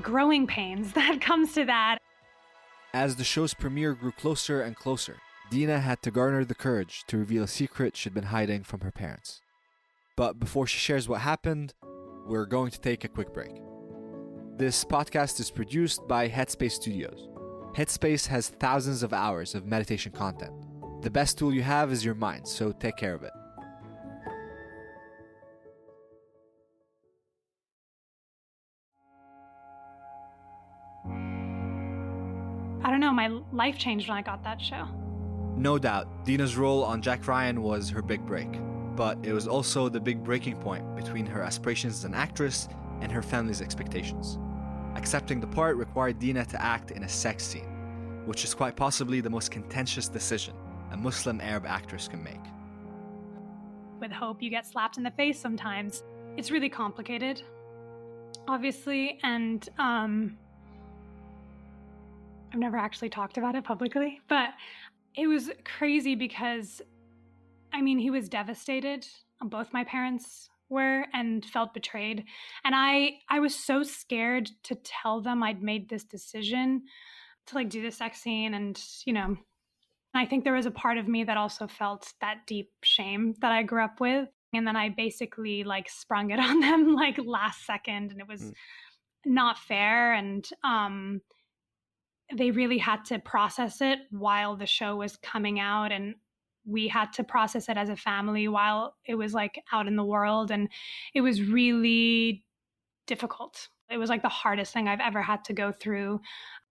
growing 0.00 0.46
pains 0.46 0.92
that 0.94 1.20
comes 1.20 1.52
to 1.52 1.66
that. 1.66 1.98
As 2.94 3.16
the 3.16 3.24
show's 3.24 3.52
premiere 3.52 3.92
grew 3.92 4.12
closer 4.12 4.62
and 4.62 4.74
closer, 4.74 5.18
Dina 5.50 5.78
had 5.78 6.00
to 6.04 6.10
garner 6.10 6.42
the 6.42 6.54
courage 6.54 7.04
to 7.08 7.18
reveal 7.18 7.42
a 7.42 7.48
secret 7.48 7.98
she'd 7.98 8.14
been 8.14 8.24
hiding 8.24 8.62
from 8.62 8.80
her 8.80 8.90
parents. 8.90 9.42
But 10.16 10.40
before 10.40 10.66
she 10.66 10.78
shares 10.78 11.06
what 11.06 11.20
happened, 11.20 11.74
we're 12.26 12.46
going 12.46 12.70
to 12.70 12.80
take 12.80 13.04
a 13.04 13.08
quick 13.08 13.34
break. 13.34 13.52
This 14.56 14.86
podcast 14.86 15.38
is 15.38 15.50
produced 15.50 16.08
by 16.08 16.30
Headspace 16.30 16.72
Studios. 16.72 17.28
Headspace 17.76 18.26
has 18.28 18.48
thousands 18.48 19.02
of 19.02 19.12
hours 19.12 19.54
of 19.54 19.66
meditation 19.66 20.12
content 20.12 20.63
the 21.04 21.10
best 21.10 21.36
tool 21.36 21.52
you 21.52 21.62
have 21.62 21.92
is 21.92 22.02
your 22.02 22.14
mind, 22.14 22.48
so 22.48 22.72
take 22.72 22.96
care 22.96 23.14
of 23.14 23.22
it. 23.22 23.32
I 32.82 32.90
don't 32.90 33.00
know, 33.00 33.12
my 33.12 33.28
life 33.52 33.76
changed 33.78 34.08
when 34.08 34.16
I 34.16 34.22
got 34.22 34.42
that 34.44 34.60
show. 34.62 34.88
No 35.56 35.78
doubt, 35.78 36.24
Dina's 36.24 36.56
role 36.56 36.82
on 36.82 37.02
Jack 37.02 37.28
Ryan 37.28 37.62
was 37.62 37.90
her 37.90 38.02
big 38.02 38.24
break. 38.26 38.48
but 38.96 39.18
it 39.24 39.32
was 39.32 39.48
also 39.48 39.88
the 39.88 39.98
big 39.98 40.22
breaking 40.22 40.56
point 40.56 40.94
between 40.94 41.26
her 41.26 41.42
aspirations 41.42 41.94
as 41.94 42.04
an 42.04 42.14
actress 42.14 42.68
and 43.00 43.10
her 43.10 43.22
family's 43.22 43.60
expectations. 43.60 44.38
Accepting 44.94 45.40
the 45.40 45.48
part 45.48 45.76
required 45.76 46.20
Dina 46.20 46.44
to 46.44 46.62
act 46.62 46.92
in 46.92 47.02
a 47.02 47.08
sex 47.08 47.44
scene, 47.44 48.22
which 48.24 48.44
is 48.44 48.54
quite 48.54 48.76
possibly 48.76 49.20
the 49.20 49.28
most 49.28 49.50
contentious 49.50 50.08
decision 50.08 50.54
a 50.94 50.96
Muslim 50.96 51.40
Arab 51.40 51.66
actress 51.66 52.08
can 52.08 52.22
make. 52.22 52.40
With 54.00 54.12
Hope, 54.12 54.40
you 54.42 54.48
get 54.48 54.64
slapped 54.64 54.96
in 54.96 55.02
the 55.02 55.10
face 55.10 55.38
sometimes. 55.38 56.04
It's 56.36 56.50
really 56.50 56.68
complicated, 56.68 57.42
obviously, 58.46 59.18
and 59.22 59.68
um, 59.78 60.38
I've 62.52 62.60
never 62.60 62.76
actually 62.76 63.08
talked 63.08 63.38
about 63.38 63.56
it 63.56 63.64
publicly, 63.64 64.20
but 64.28 64.50
it 65.16 65.26
was 65.26 65.50
crazy 65.64 66.14
because 66.14 66.80
I 67.72 67.82
mean, 67.82 67.98
he 67.98 68.10
was 68.10 68.28
devastated. 68.28 69.04
Both 69.42 69.72
my 69.72 69.82
parents 69.82 70.48
were 70.68 71.06
and 71.12 71.44
felt 71.44 71.74
betrayed. 71.74 72.24
And 72.64 72.72
I 72.74 73.18
I 73.28 73.40
was 73.40 73.54
so 73.54 73.82
scared 73.82 74.48
to 74.64 74.76
tell 74.76 75.20
them 75.20 75.42
I'd 75.42 75.60
made 75.60 75.88
this 75.88 76.04
decision 76.04 76.84
to 77.46 77.54
like 77.56 77.68
do 77.68 77.82
the 77.82 77.90
sex 77.90 78.20
scene 78.20 78.54
and, 78.54 78.80
you 79.04 79.12
know, 79.12 79.36
I 80.14 80.26
think 80.26 80.44
there 80.44 80.52
was 80.52 80.66
a 80.66 80.70
part 80.70 80.98
of 80.98 81.08
me 81.08 81.24
that 81.24 81.36
also 81.36 81.66
felt 81.66 82.12
that 82.20 82.46
deep 82.46 82.70
shame 82.82 83.34
that 83.40 83.52
I 83.52 83.62
grew 83.62 83.82
up 83.82 84.00
with. 84.00 84.28
And 84.52 84.66
then 84.66 84.76
I 84.76 84.88
basically 84.88 85.64
like 85.64 85.88
sprung 85.88 86.30
it 86.30 86.38
on 86.40 86.60
them 86.60 86.94
like 86.94 87.18
last 87.24 87.66
second 87.66 88.12
and 88.12 88.20
it 88.20 88.28
was 88.28 88.42
mm. 88.42 88.52
not 89.26 89.58
fair. 89.58 90.14
And 90.14 90.48
um 90.62 91.20
they 92.34 92.50
really 92.50 92.78
had 92.78 93.04
to 93.04 93.18
process 93.18 93.80
it 93.80 93.98
while 94.10 94.56
the 94.56 94.66
show 94.66 94.96
was 94.96 95.16
coming 95.16 95.60
out 95.60 95.92
and 95.92 96.14
we 96.66 96.88
had 96.88 97.12
to 97.12 97.22
process 97.22 97.68
it 97.68 97.76
as 97.76 97.90
a 97.90 97.96
family 97.96 98.48
while 98.48 98.94
it 99.04 99.14
was 99.14 99.34
like 99.34 99.60
out 99.72 99.86
in 99.86 99.96
the 99.96 100.04
world. 100.04 100.50
And 100.50 100.70
it 101.12 101.20
was 101.20 101.42
really 101.42 102.44
difficult. 103.06 103.68
It 103.90 103.98
was 103.98 104.08
like 104.08 104.22
the 104.22 104.28
hardest 104.30 104.72
thing 104.72 104.88
i've 104.88 105.00
ever 105.00 105.20
had 105.20 105.44
to 105.44 105.52
go 105.52 105.70
through. 105.70 106.20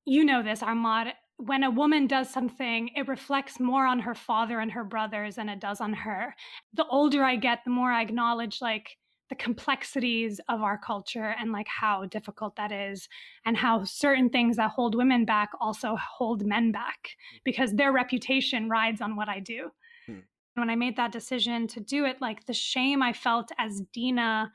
You 0.06 0.26
know 0.26 0.42
this 0.42 0.62
Ammar 0.62 1.14
when 1.38 1.64
a 1.64 1.72
woman 1.72 2.08
does 2.08 2.30
something 2.30 2.90
it 2.96 3.08
reflects 3.08 3.60
more 3.60 3.86
on 3.86 4.00
her 4.00 4.16
father 4.16 4.60
and 4.60 4.72
her 4.72 4.84
brothers 4.84 5.36
than 5.36 5.50
it 5.50 5.60
does 5.60 5.82
on 5.82 5.94
her 5.94 6.34
the 6.74 6.86
older 6.88 7.24
i 7.24 7.36
get 7.36 7.60
the 7.64 7.72
more 7.72 7.92
i 7.92 8.02
acknowledge 8.02 8.62
like 8.62 8.98
the 9.34 9.44
complexities 9.44 10.40
of 10.48 10.62
our 10.62 10.78
culture 10.78 11.36
and 11.40 11.52
like 11.52 11.68
how 11.68 12.06
difficult 12.06 12.56
that 12.56 12.72
is 12.72 13.08
and 13.46 13.58
how 13.58 13.84
certain 13.84 14.30
things 14.30 14.58
that 14.58 14.70
hold 14.70 14.94
women 14.94 15.26
back 15.26 15.50
also 15.60 15.96
hold 15.96 16.46
men 16.46 16.72
back 16.72 17.10
because 17.44 17.74
their 17.74 17.92
reputation 17.92 18.70
rides 18.70 19.02
on 19.02 19.16
what 19.16 19.30
I 19.30 19.40
do. 19.40 19.72
Hmm. 20.06 20.20
When 20.54 20.70
I 20.70 20.76
made 20.76 20.98
that 20.98 21.12
decision 21.12 21.68
to 21.70 21.80
do 21.80 22.06
it, 22.06 22.22
like 22.22 22.46
the 22.46 22.54
shame 22.54 23.02
I 23.02 23.12
felt 23.12 23.50
as 23.58 23.82
Dina 23.92 24.52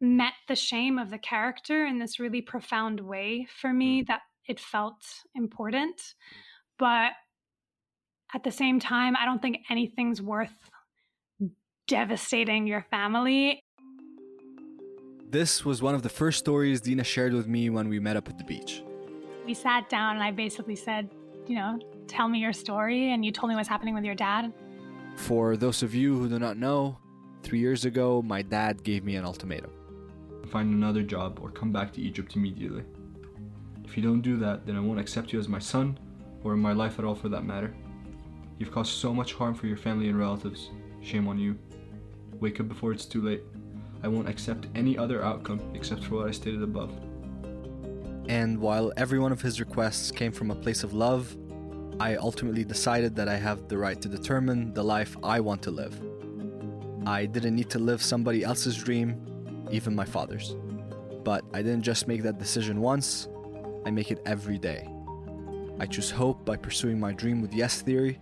met 0.00 0.34
the 0.48 0.56
shame 0.56 0.98
of 0.98 1.10
the 1.10 1.18
character 1.18 1.84
in 1.84 1.98
this 1.98 2.18
really 2.18 2.40
profound 2.40 3.00
way 3.00 3.46
for 3.60 3.74
me 3.74 4.00
hmm. 4.00 4.04
that 4.08 4.22
it 4.48 4.60
felt 4.60 5.02
important. 5.34 5.96
Mm. 5.96 6.12
But 6.78 7.12
at 8.34 8.44
the 8.44 8.50
same 8.50 8.80
time, 8.80 9.16
I 9.16 9.24
don't 9.24 9.40
think 9.40 9.58
anything's 9.70 10.20
worth 10.20 10.54
devastating 11.88 12.66
your 12.66 12.84
family. 12.90 13.62
This 15.28 15.64
was 15.64 15.82
one 15.82 15.94
of 15.94 16.02
the 16.02 16.08
first 16.08 16.38
stories 16.38 16.80
Dina 16.80 17.04
shared 17.04 17.32
with 17.32 17.46
me 17.46 17.70
when 17.70 17.88
we 17.88 17.98
met 17.98 18.16
up 18.16 18.28
at 18.28 18.38
the 18.38 18.44
beach. 18.44 18.82
We 19.44 19.54
sat 19.54 19.88
down 19.88 20.16
and 20.16 20.22
I 20.22 20.30
basically 20.30 20.76
said, 20.76 21.10
you 21.46 21.54
know, 21.54 21.78
tell 22.08 22.28
me 22.28 22.40
your 22.40 22.52
story, 22.52 23.12
and 23.12 23.24
you 23.24 23.30
told 23.30 23.50
me 23.50 23.56
what's 23.56 23.68
happening 23.68 23.94
with 23.94 24.04
your 24.04 24.16
dad. 24.16 24.52
For 25.14 25.56
those 25.56 25.84
of 25.84 25.94
you 25.94 26.18
who 26.18 26.28
do 26.28 26.40
not 26.40 26.56
know, 26.56 26.98
three 27.44 27.60
years 27.60 27.84
ago, 27.84 28.20
my 28.22 28.42
dad 28.42 28.82
gave 28.82 29.04
me 29.04 29.14
an 29.14 29.24
ultimatum 29.24 29.70
find 30.46 30.72
another 30.72 31.02
job 31.02 31.38
or 31.42 31.50
come 31.50 31.72
back 31.72 31.92
to 31.92 32.00
Egypt 32.00 32.36
immediately. 32.36 32.84
If 33.86 33.96
you 33.96 34.02
don't 34.02 34.20
do 34.20 34.36
that, 34.38 34.66
then 34.66 34.76
I 34.76 34.80
won't 34.80 35.00
accept 35.00 35.32
you 35.32 35.38
as 35.38 35.48
my 35.48 35.58
son 35.58 35.98
or 36.42 36.52
in 36.52 36.60
my 36.60 36.72
life 36.72 36.98
at 36.98 37.04
all 37.04 37.14
for 37.14 37.28
that 37.28 37.44
matter. 37.44 37.72
You've 38.58 38.72
caused 38.72 38.92
so 38.92 39.14
much 39.14 39.32
harm 39.32 39.54
for 39.54 39.66
your 39.66 39.76
family 39.76 40.08
and 40.08 40.18
relatives. 40.18 40.70
Shame 41.02 41.28
on 41.28 41.38
you. 41.38 41.58
Wake 42.40 42.60
up 42.60 42.68
before 42.68 42.92
it's 42.92 43.04
too 43.04 43.22
late. 43.22 43.42
I 44.02 44.08
won't 44.08 44.28
accept 44.28 44.66
any 44.74 44.98
other 44.98 45.22
outcome 45.24 45.60
except 45.74 46.04
for 46.04 46.16
what 46.16 46.28
I 46.28 46.30
stated 46.32 46.62
above. 46.62 46.92
And 48.28 48.58
while 48.58 48.92
every 48.96 49.18
one 49.18 49.32
of 49.32 49.40
his 49.40 49.60
requests 49.60 50.10
came 50.10 50.32
from 50.32 50.50
a 50.50 50.54
place 50.54 50.82
of 50.82 50.92
love, 50.92 51.36
I 52.00 52.16
ultimately 52.16 52.64
decided 52.64 53.14
that 53.16 53.28
I 53.28 53.36
have 53.36 53.68
the 53.68 53.78
right 53.78 54.00
to 54.02 54.08
determine 54.08 54.74
the 54.74 54.82
life 54.82 55.16
I 55.22 55.40
want 55.40 55.62
to 55.62 55.70
live. 55.70 55.98
I 57.06 57.24
didn't 57.24 57.54
need 57.54 57.70
to 57.70 57.78
live 57.78 58.02
somebody 58.02 58.42
else's 58.42 58.76
dream, 58.76 59.16
even 59.70 59.94
my 59.94 60.04
father's. 60.04 60.56
But 61.24 61.44
I 61.54 61.62
didn't 61.62 61.82
just 61.82 62.08
make 62.08 62.22
that 62.22 62.38
decision 62.38 62.80
once, 62.80 63.28
I 63.86 63.90
make 63.92 64.10
it 64.10 64.20
every 64.26 64.58
day. 64.58 64.90
I 65.78 65.86
choose 65.86 66.10
hope 66.10 66.44
by 66.44 66.56
pursuing 66.56 66.98
my 66.98 67.12
dream 67.12 67.40
with 67.40 67.54
yes 67.54 67.82
theory, 67.82 68.18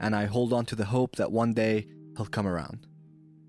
and 0.00 0.14
I 0.14 0.26
hold 0.26 0.52
on 0.52 0.66
to 0.66 0.76
the 0.76 0.84
hope 0.84 1.16
that 1.16 1.32
one 1.32 1.54
day 1.54 1.88
he'll 2.16 2.26
come 2.26 2.46
around. 2.46 2.86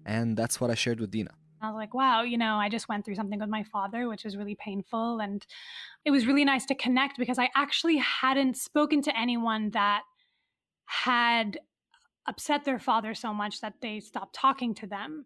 And 0.06 0.38
that's 0.38 0.62
what 0.62 0.72
I 0.72 0.76
shared 0.76 1.02
with 1.02 1.12
Dina. 1.12 1.32
I 1.62 1.68
was 1.68 1.76
like, 1.76 1.94
wow, 1.94 2.22
you 2.22 2.38
know, 2.38 2.56
I 2.56 2.70
just 2.70 2.88
went 2.88 3.04
through 3.04 3.16
something 3.16 3.40
with 3.40 3.50
my 3.50 3.64
father, 3.64 4.08
which 4.08 4.24
was 4.24 4.38
really 4.38 4.56
painful. 4.56 5.20
And 5.20 5.46
it 6.06 6.12
was 6.12 6.26
really 6.26 6.46
nice 6.46 6.66
to 6.68 6.76
connect 6.76 7.18
because 7.18 7.38
I 7.38 7.50
actually 7.54 7.98
hadn't 7.98 8.56
spoken 8.56 9.02
to 9.02 9.20
anyone 9.20 9.72
that 9.72 10.04
had 10.86 11.60
upset 12.28 12.64
their 12.64 12.80
father 12.80 13.14
so 13.14 13.34
much 13.34 13.60
that 13.60 13.74
they 13.82 14.00
stopped 14.00 14.36
talking 14.36 14.74
to 14.76 14.88
them. 14.88 15.26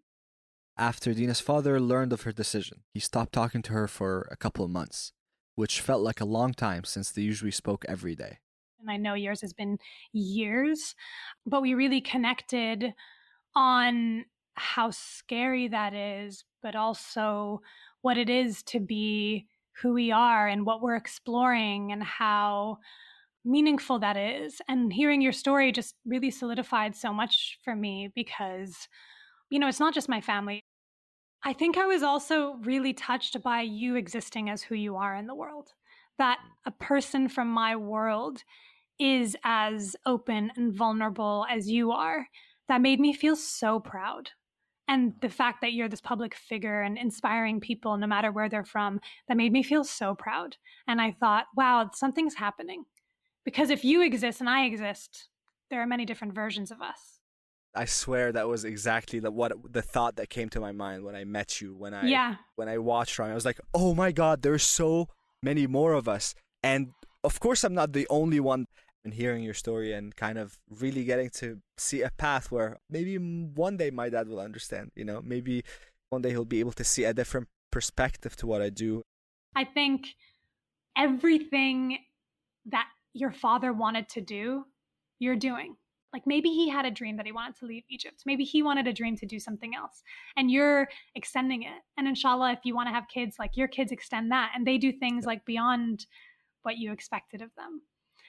After 0.76 1.14
Dina's 1.14 1.40
father 1.40 1.78
learned 1.78 2.12
of 2.12 2.22
her 2.22 2.32
decision, 2.32 2.80
he 2.92 2.98
stopped 2.98 3.32
talking 3.32 3.62
to 3.62 3.72
her 3.74 3.86
for 3.86 4.26
a 4.32 4.36
couple 4.36 4.64
of 4.64 4.70
months, 4.72 5.12
which 5.54 5.80
felt 5.80 6.02
like 6.02 6.20
a 6.20 6.26
long 6.26 6.52
time 6.52 6.84
since 6.84 7.10
they 7.10 7.22
usually 7.22 7.50
spoke 7.50 7.84
every 7.88 8.14
day. 8.14 8.38
And 8.80 8.90
I 8.90 8.96
know 8.96 9.14
yours 9.14 9.40
has 9.42 9.52
been 9.52 9.78
years, 10.12 10.94
but 11.46 11.62
we 11.62 11.74
really 11.74 12.00
connected 12.00 12.92
on 13.54 14.24
how 14.54 14.90
scary 14.90 15.68
that 15.68 15.94
is, 15.94 16.44
but 16.62 16.74
also 16.74 17.60
what 18.02 18.18
it 18.18 18.28
is 18.28 18.62
to 18.64 18.80
be 18.80 19.46
who 19.80 19.92
we 19.92 20.10
are 20.10 20.48
and 20.48 20.66
what 20.66 20.82
we're 20.82 20.96
exploring 20.96 21.92
and 21.92 22.02
how 22.02 22.78
meaningful 23.44 23.98
that 24.00 24.16
is. 24.16 24.60
And 24.68 24.92
hearing 24.92 25.22
your 25.22 25.32
story 25.32 25.72
just 25.72 25.94
really 26.04 26.30
solidified 26.30 26.94
so 26.96 27.12
much 27.12 27.58
for 27.64 27.74
me 27.74 28.10
because, 28.14 28.88
you 29.50 29.58
know, 29.58 29.68
it's 29.68 29.80
not 29.80 29.94
just 29.94 30.08
my 30.08 30.20
family. 30.20 30.64
I 31.44 31.52
think 31.52 31.76
I 31.76 31.86
was 31.86 32.02
also 32.02 32.54
really 32.62 32.92
touched 32.92 33.42
by 33.42 33.62
you 33.62 33.96
existing 33.96 34.48
as 34.48 34.62
who 34.62 34.74
you 34.74 34.96
are 34.96 35.14
in 35.16 35.26
the 35.26 35.34
world. 35.34 35.72
That 36.18 36.38
mm. 36.38 36.50
a 36.66 36.70
person 36.70 37.28
from 37.28 37.48
my 37.48 37.74
world 37.76 38.44
is 38.98 39.36
as 39.42 39.96
open 40.06 40.52
and 40.56 40.72
vulnerable 40.72 41.46
as 41.50 41.68
you 41.70 41.90
are. 41.90 42.28
That 42.68 42.80
made 42.80 43.00
me 43.00 43.12
feel 43.12 43.36
so 43.36 43.80
proud 43.80 44.30
and 44.88 45.14
the 45.20 45.28
fact 45.28 45.60
that 45.60 45.72
you're 45.72 45.88
this 45.88 46.00
public 46.00 46.34
figure 46.34 46.82
and 46.82 46.98
inspiring 46.98 47.60
people 47.60 47.96
no 47.96 48.06
matter 48.06 48.30
where 48.30 48.48
they're 48.48 48.64
from 48.64 49.00
that 49.28 49.36
made 49.36 49.52
me 49.52 49.62
feel 49.62 49.84
so 49.84 50.14
proud 50.14 50.56
and 50.86 51.00
i 51.00 51.10
thought 51.10 51.46
wow 51.56 51.88
something's 51.94 52.34
happening 52.34 52.84
because 53.44 53.70
if 53.70 53.84
you 53.84 54.02
exist 54.02 54.40
and 54.40 54.48
i 54.48 54.64
exist 54.64 55.28
there 55.70 55.80
are 55.80 55.86
many 55.86 56.04
different 56.04 56.34
versions 56.34 56.70
of 56.70 56.82
us 56.82 57.20
i 57.74 57.84
swear 57.84 58.32
that 58.32 58.48
was 58.48 58.64
exactly 58.64 59.18
the 59.18 59.30
what 59.30 59.52
the 59.72 59.82
thought 59.82 60.16
that 60.16 60.28
came 60.28 60.48
to 60.48 60.60
my 60.60 60.72
mind 60.72 61.04
when 61.04 61.14
i 61.14 61.24
met 61.24 61.60
you 61.60 61.74
when 61.74 61.94
i 61.94 62.06
yeah. 62.06 62.36
when 62.56 62.68
i 62.68 62.78
watched 62.78 63.18
Ryan. 63.18 63.32
i 63.32 63.34
was 63.34 63.44
like 63.44 63.60
oh 63.74 63.94
my 63.94 64.12
god 64.12 64.42
there's 64.42 64.62
so 64.62 65.08
many 65.42 65.66
more 65.66 65.92
of 65.92 66.08
us 66.08 66.34
and 66.62 66.92
of 67.24 67.40
course 67.40 67.64
i'm 67.64 67.74
not 67.74 67.92
the 67.92 68.06
only 68.08 68.40
one 68.40 68.66
and 69.04 69.14
hearing 69.14 69.42
your 69.42 69.54
story 69.54 69.92
and 69.92 70.14
kind 70.14 70.38
of 70.38 70.58
really 70.70 71.04
getting 71.04 71.28
to 71.28 71.58
see 71.76 72.02
a 72.02 72.10
path 72.10 72.52
where 72.52 72.78
maybe 72.88 73.16
one 73.16 73.76
day 73.76 73.90
my 73.90 74.08
dad 74.08 74.28
will 74.28 74.40
understand 74.40 74.90
you 74.94 75.04
know 75.04 75.20
maybe 75.24 75.64
one 76.10 76.22
day 76.22 76.30
he'll 76.30 76.44
be 76.44 76.60
able 76.60 76.72
to 76.72 76.84
see 76.84 77.04
a 77.04 77.14
different 77.14 77.48
perspective 77.70 78.36
to 78.36 78.46
what 78.46 78.62
i 78.62 78.68
do 78.68 79.02
i 79.56 79.64
think 79.64 80.06
everything 80.96 81.98
that 82.66 82.86
your 83.14 83.32
father 83.32 83.72
wanted 83.72 84.08
to 84.08 84.20
do 84.20 84.64
you're 85.18 85.36
doing 85.36 85.76
like 86.12 86.26
maybe 86.26 86.50
he 86.50 86.68
had 86.68 86.84
a 86.84 86.90
dream 86.90 87.16
that 87.16 87.26
he 87.26 87.32
wanted 87.32 87.56
to 87.56 87.66
leave 87.66 87.84
egypt. 87.88 88.22
Maybe 88.26 88.44
he 88.44 88.62
wanted 88.62 88.86
a 88.86 88.92
dream 88.92 89.16
to 89.16 89.26
do 89.26 89.38
something 89.38 89.74
else. 89.74 90.02
And 90.36 90.50
you're 90.50 90.88
extending 91.14 91.62
it. 91.62 91.82
And 91.96 92.06
inshallah 92.06 92.52
if 92.52 92.60
you 92.64 92.74
want 92.74 92.88
to 92.88 92.94
have 92.94 93.08
kids 93.08 93.36
like 93.38 93.56
your 93.56 93.68
kids 93.68 93.92
extend 93.92 94.30
that. 94.30 94.52
And 94.54 94.66
they 94.66 94.78
do 94.78 94.92
things 94.92 95.24
like 95.24 95.44
beyond 95.44 96.06
what 96.62 96.78
you 96.78 96.92
expected 96.92 97.42
of 97.42 97.50
them. 97.56 97.82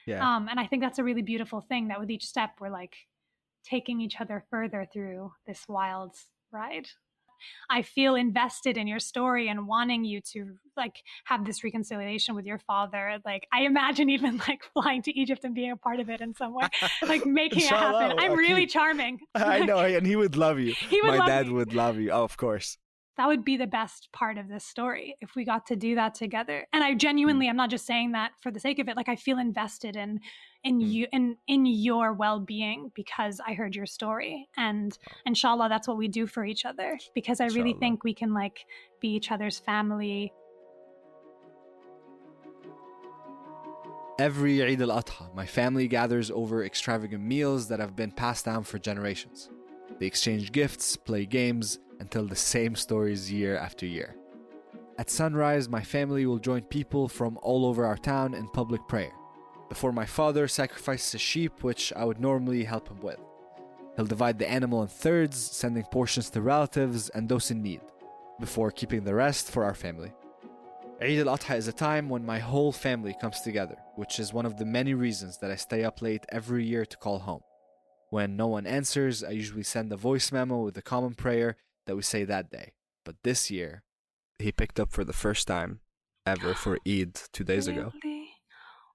Yeah. 0.06 0.36
Um, 0.36 0.48
and 0.50 0.60
I 0.60 0.66
think 0.66 0.82
that's 0.82 0.98
a 0.98 1.04
really 1.04 1.22
beautiful 1.22 1.60
thing 1.60 1.88
that 1.88 2.00
with 2.00 2.10
each 2.10 2.26
step, 2.26 2.50
we're 2.60 2.70
like 2.70 2.94
taking 3.64 4.00
each 4.00 4.20
other 4.20 4.44
further 4.50 4.86
through 4.92 5.32
this 5.46 5.64
wild 5.68 6.14
ride. 6.52 6.88
I 7.70 7.82
feel 7.82 8.14
invested 8.14 8.76
in 8.76 8.86
your 8.86 9.00
story 9.00 9.48
and 9.48 9.66
wanting 9.66 10.04
you 10.04 10.20
to 10.32 10.56
like 10.76 11.02
have 11.24 11.44
this 11.44 11.62
reconciliation 11.64 12.34
with 12.34 12.46
your 12.46 12.58
father. 12.58 13.18
Like 13.24 13.46
I 13.52 13.62
imagine 13.62 14.10
even 14.10 14.36
like 14.48 14.62
flying 14.72 15.02
to 15.02 15.18
Egypt 15.18 15.44
and 15.44 15.54
being 15.54 15.70
a 15.70 15.76
part 15.76 16.00
of 16.00 16.10
it 16.10 16.20
in 16.20 16.34
some 16.34 16.54
way, 16.54 16.68
like 17.06 17.26
making 17.26 17.64
it 17.64 17.70
happen. 17.70 18.18
I'm 18.18 18.34
really 18.34 18.66
charming. 18.66 19.20
I 19.34 19.60
know, 19.60 19.78
and 19.78 20.06
he 20.06 20.16
would 20.16 20.36
love 20.36 20.58
you. 20.58 20.74
He 20.74 21.00
would 21.02 21.18
My 21.18 21.26
dad 21.26 21.46
me. 21.46 21.52
would 21.54 21.74
love 21.74 21.98
you. 21.98 22.10
Oh, 22.10 22.24
of 22.24 22.36
course. 22.36 22.78
that 23.16 23.28
would 23.28 23.44
be 23.44 23.56
the 23.56 23.66
best 23.66 24.08
part 24.12 24.38
of 24.38 24.48
this 24.48 24.64
story 24.64 25.16
if 25.20 25.34
we 25.36 25.44
got 25.44 25.66
to 25.66 25.76
do 25.76 25.94
that 25.94 26.14
together 26.16 26.66
and 26.72 26.82
i 26.82 26.92
genuinely 26.94 27.46
mm. 27.46 27.50
i'm 27.50 27.56
not 27.56 27.70
just 27.70 27.86
saying 27.86 28.10
that 28.12 28.32
for 28.42 28.50
the 28.50 28.58
sake 28.58 28.80
of 28.80 28.88
it 28.88 28.96
like 28.96 29.08
i 29.08 29.14
feel 29.14 29.38
invested 29.38 29.94
in 29.94 30.18
in 30.64 30.80
mm. 30.80 30.90
you 30.90 31.06
in 31.12 31.36
in 31.46 31.66
your 31.66 32.12
well-being 32.12 32.90
because 32.94 33.40
i 33.46 33.54
heard 33.54 33.74
your 33.76 33.86
story 33.86 34.48
and 34.56 34.98
inshallah 35.26 35.68
that's 35.68 35.86
what 35.86 35.96
we 35.96 36.08
do 36.08 36.26
for 36.26 36.44
each 36.44 36.64
other 36.64 36.98
because 37.14 37.40
i 37.40 37.46
really 37.46 37.70
Inshallah. 37.70 37.80
think 37.80 38.04
we 38.04 38.14
can 38.14 38.34
like 38.34 38.66
be 39.00 39.08
each 39.08 39.30
other's 39.30 39.58
family 39.58 40.32
Every 44.16 44.62
Eid 44.62 44.80
al 44.80 44.90
Adha, 44.90 45.34
my 45.34 45.44
family 45.44 45.88
gathers 45.88 46.30
over 46.30 46.64
extravagant 46.64 47.24
meals 47.24 47.66
that 47.66 47.80
have 47.80 47.96
been 47.96 48.12
passed 48.12 48.44
down 48.44 48.62
for 48.62 48.78
generations. 48.78 49.50
They 49.98 50.06
exchange 50.06 50.52
gifts, 50.52 50.96
play 50.96 51.26
games, 51.26 51.80
and 51.98 52.08
tell 52.08 52.24
the 52.24 52.36
same 52.36 52.76
stories 52.76 53.32
year 53.32 53.56
after 53.56 53.86
year. 53.86 54.14
At 54.98 55.10
sunrise, 55.10 55.68
my 55.68 55.82
family 55.82 56.26
will 56.26 56.38
join 56.38 56.62
people 56.62 57.08
from 57.08 57.38
all 57.42 57.66
over 57.66 57.84
our 57.84 57.98
town 57.98 58.34
in 58.34 58.46
public 58.48 58.86
prayer. 58.86 59.12
Before 59.68 59.92
my 59.92 60.06
father 60.06 60.46
sacrifices 60.46 61.14
a 61.14 61.18
sheep, 61.18 61.62
which 61.62 61.92
I 61.94 62.04
would 62.04 62.20
normally 62.20 62.64
help 62.64 62.88
him 62.88 63.00
with. 63.00 63.18
He'll 63.96 64.06
divide 64.06 64.38
the 64.38 64.50
animal 64.50 64.82
in 64.82 64.88
thirds, 64.88 65.38
sending 65.38 65.84
portions 65.84 66.30
to 66.30 66.42
relatives 66.42 67.08
and 67.10 67.28
those 67.28 67.50
in 67.50 67.62
need, 67.62 67.80
before 68.40 68.70
keeping 68.70 69.04
the 69.04 69.14
rest 69.14 69.50
for 69.50 69.64
our 69.64 69.74
family. 69.74 70.12
Eid 71.00 71.26
al 71.26 71.36
Adha 71.36 71.56
is 71.56 71.68
a 71.68 71.72
time 71.72 72.08
when 72.08 72.24
my 72.24 72.38
whole 72.38 72.72
family 72.72 73.14
comes 73.20 73.40
together, 73.40 73.76
which 73.96 74.18
is 74.18 74.32
one 74.32 74.46
of 74.46 74.58
the 74.58 74.64
many 74.64 74.94
reasons 74.94 75.38
that 75.38 75.50
I 75.50 75.56
stay 75.56 75.84
up 75.84 76.00
late 76.02 76.24
every 76.30 76.64
year 76.64 76.84
to 76.86 76.96
call 76.96 77.20
home. 77.20 77.42
When 78.10 78.36
no 78.36 78.46
one 78.46 78.66
answers, 78.66 79.24
I 79.24 79.30
usually 79.30 79.64
send 79.64 79.92
a 79.92 79.96
voice 79.96 80.30
memo 80.30 80.62
with 80.62 80.76
a 80.76 80.82
common 80.82 81.14
prayer 81.14 81.56
that 81.86 81.96
we 81.96 82.02
say 82.02 82.24
that 82.24 82.50
day. 82.50 82.72
But 83.04 83.16
this 83.22 83.50
year, 83.50 83.82
he 84.38 84.52
picked 84.52 84.78
up 84.78 84.92
for 84.92 85.04
the 85.04 85.12
first 85.12 85.46
time 85.46 85.80
ever 86.26 86.54
for 86.54 86.78
Eid 86.86 87.14
two 87.32 87.44
days 87.44 87.66
ago. 87.66 87.92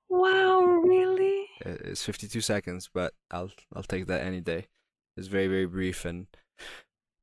Wow 0.10 0.62
really 0.62 1.48
It's 1.62 2.04
52 2.04 2.42
seconds, 2.42 2.90
but 2.94 3.14
I'll 3.32 3.52
I'll 3.76 3.84
take 3.84 4.08
that 4.08 4.22
any 4.22 4.42
day. 4.42 4.68
It's 5.18 5.28
very 5.28 5.48
very 5.48 5.66
brief 5.66 6.06
and 6.06 6.28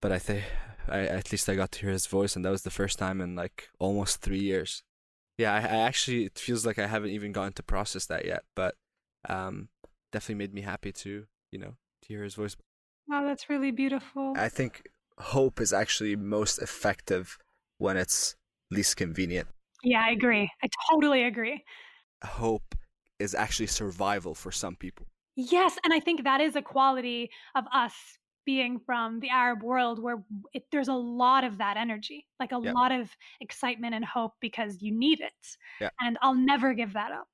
but 0.02 0.12
I 0.12 0.18
think 0.18 0.44
I 0.88 1.00
at 1.00 1.32
least 1.32 1.48
I 1.48 1.54
got 1.56 1.72
to 1.72 1.80
hear 1.80 1.90
his 1.90 2.06
voice 2.06 2.36
and 2.36 2.44
that 2.44 2.50
was 2.50 2.62
the 2.62 2.70
first 2.70 2.98
time 2.98 3.20
in 3.20 3.34
like 3.34 3.68
almost 3.78 4.20
3 4.20 4.38
years. 4.40 4.82
Yeah, 5.38 5.54
I, 5.54 5.58
I 5.60 5.78
actually 5.88 6.24
it 6.26 6.38
feels 6.38 6.66
like 6.66 6.78
I 6.78 6.86
haven't 6.86 7.10
even 7.10 7.32
gotten 7.32 7.52
to 7.54 7.62
process 7.62 8.06
that 8.06 8.24
yet, 8.26 8.44
but 8.54 8.74
um 9.28 9.68
definitely 10.12 10.36
made 10.36 10.54
me 10.54 10.62
happy 10.62 10.92
to, 10.92 11.26
you 11.52 11.58
know, 11.58 11.76
to 12.02 12.08
hear 12.08 12.22
his 12.24 12.34
voice. 12.34 12.56
wow 13.08 13.24
that's 13.24 13.48
really 13.50 13.70
beautiful 13.72 14.34
I 14.36 14.48
think 14.48 14.88
hope 15.18 15.60
is 15.60 15.72
actually 15.72 16.16
most 16.16 16.58
effective 16.58 17.38
when 17.78 17.96
it's 17.96 18.36
least 18.70 18.96
convenient. 18.96 19.48
yeah 19.82 20.02
i 20.06 20.10
agree 20.10 20.50
i 20.62 20.68
totally 20.90 21.24
agree 21.24 21.62
Hope 22.24 22.74
is 23.18 23.34
actually 23.34 23.66
survival 23.66 24.34
for 24.34 24.52
some 24.52 24.76
people. 24.76 25.06
Yes, 25.36 25.78
and 25.84 25.92
I 25.92 26.00
think 26.00 26.24
that 26.24 26.40
is 26.40 26.56
a 26.56 26.62
quality 26.62 27.30
of 27.54 27.64
us 27.72 27.94
being 28.46 28.78
from 28.78 29.20
the 29.20 29.28
Arab 29.28 29.62
world 29.62 30.00
where 30.00 30.22
it, 30.54 30.64
there's 30.70 30.88
a 30.88 30.94
lot 30.94 31.44
of 31.44 31.58
that 31.58 31.76
energy, 31.76 32.26
like 32.40 32.52
a 32.52 32.60
Yeah. 32.62 32.72
lot 32.72 32.92
of 32.92 33.10
excitement 33.40 33.94
and 33.94 34.04
hope 34.04 34.34
because 34.40 34.80
you 34.80 34.96
need 34.96 35.20
it. 35.20 35.56
Yeah. 35.80 35.90
And 36.00 36.16
I'll 36.22 36.34
never 36.34 36.72
give 36.72 36.94
that 36.94 37.10
up. 37.12 37.28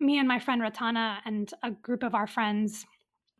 Me 0.00 0.18
and 0.18 0.26
my 0.26 0.40
friend 0.40 0.60
Ratana 0.60 1.20
and 1.24 1.52
a 1.62 1.70
group 1.70 2.02
of 2.02 2.14
our 2.14 2.26
friends, 2.26 2.84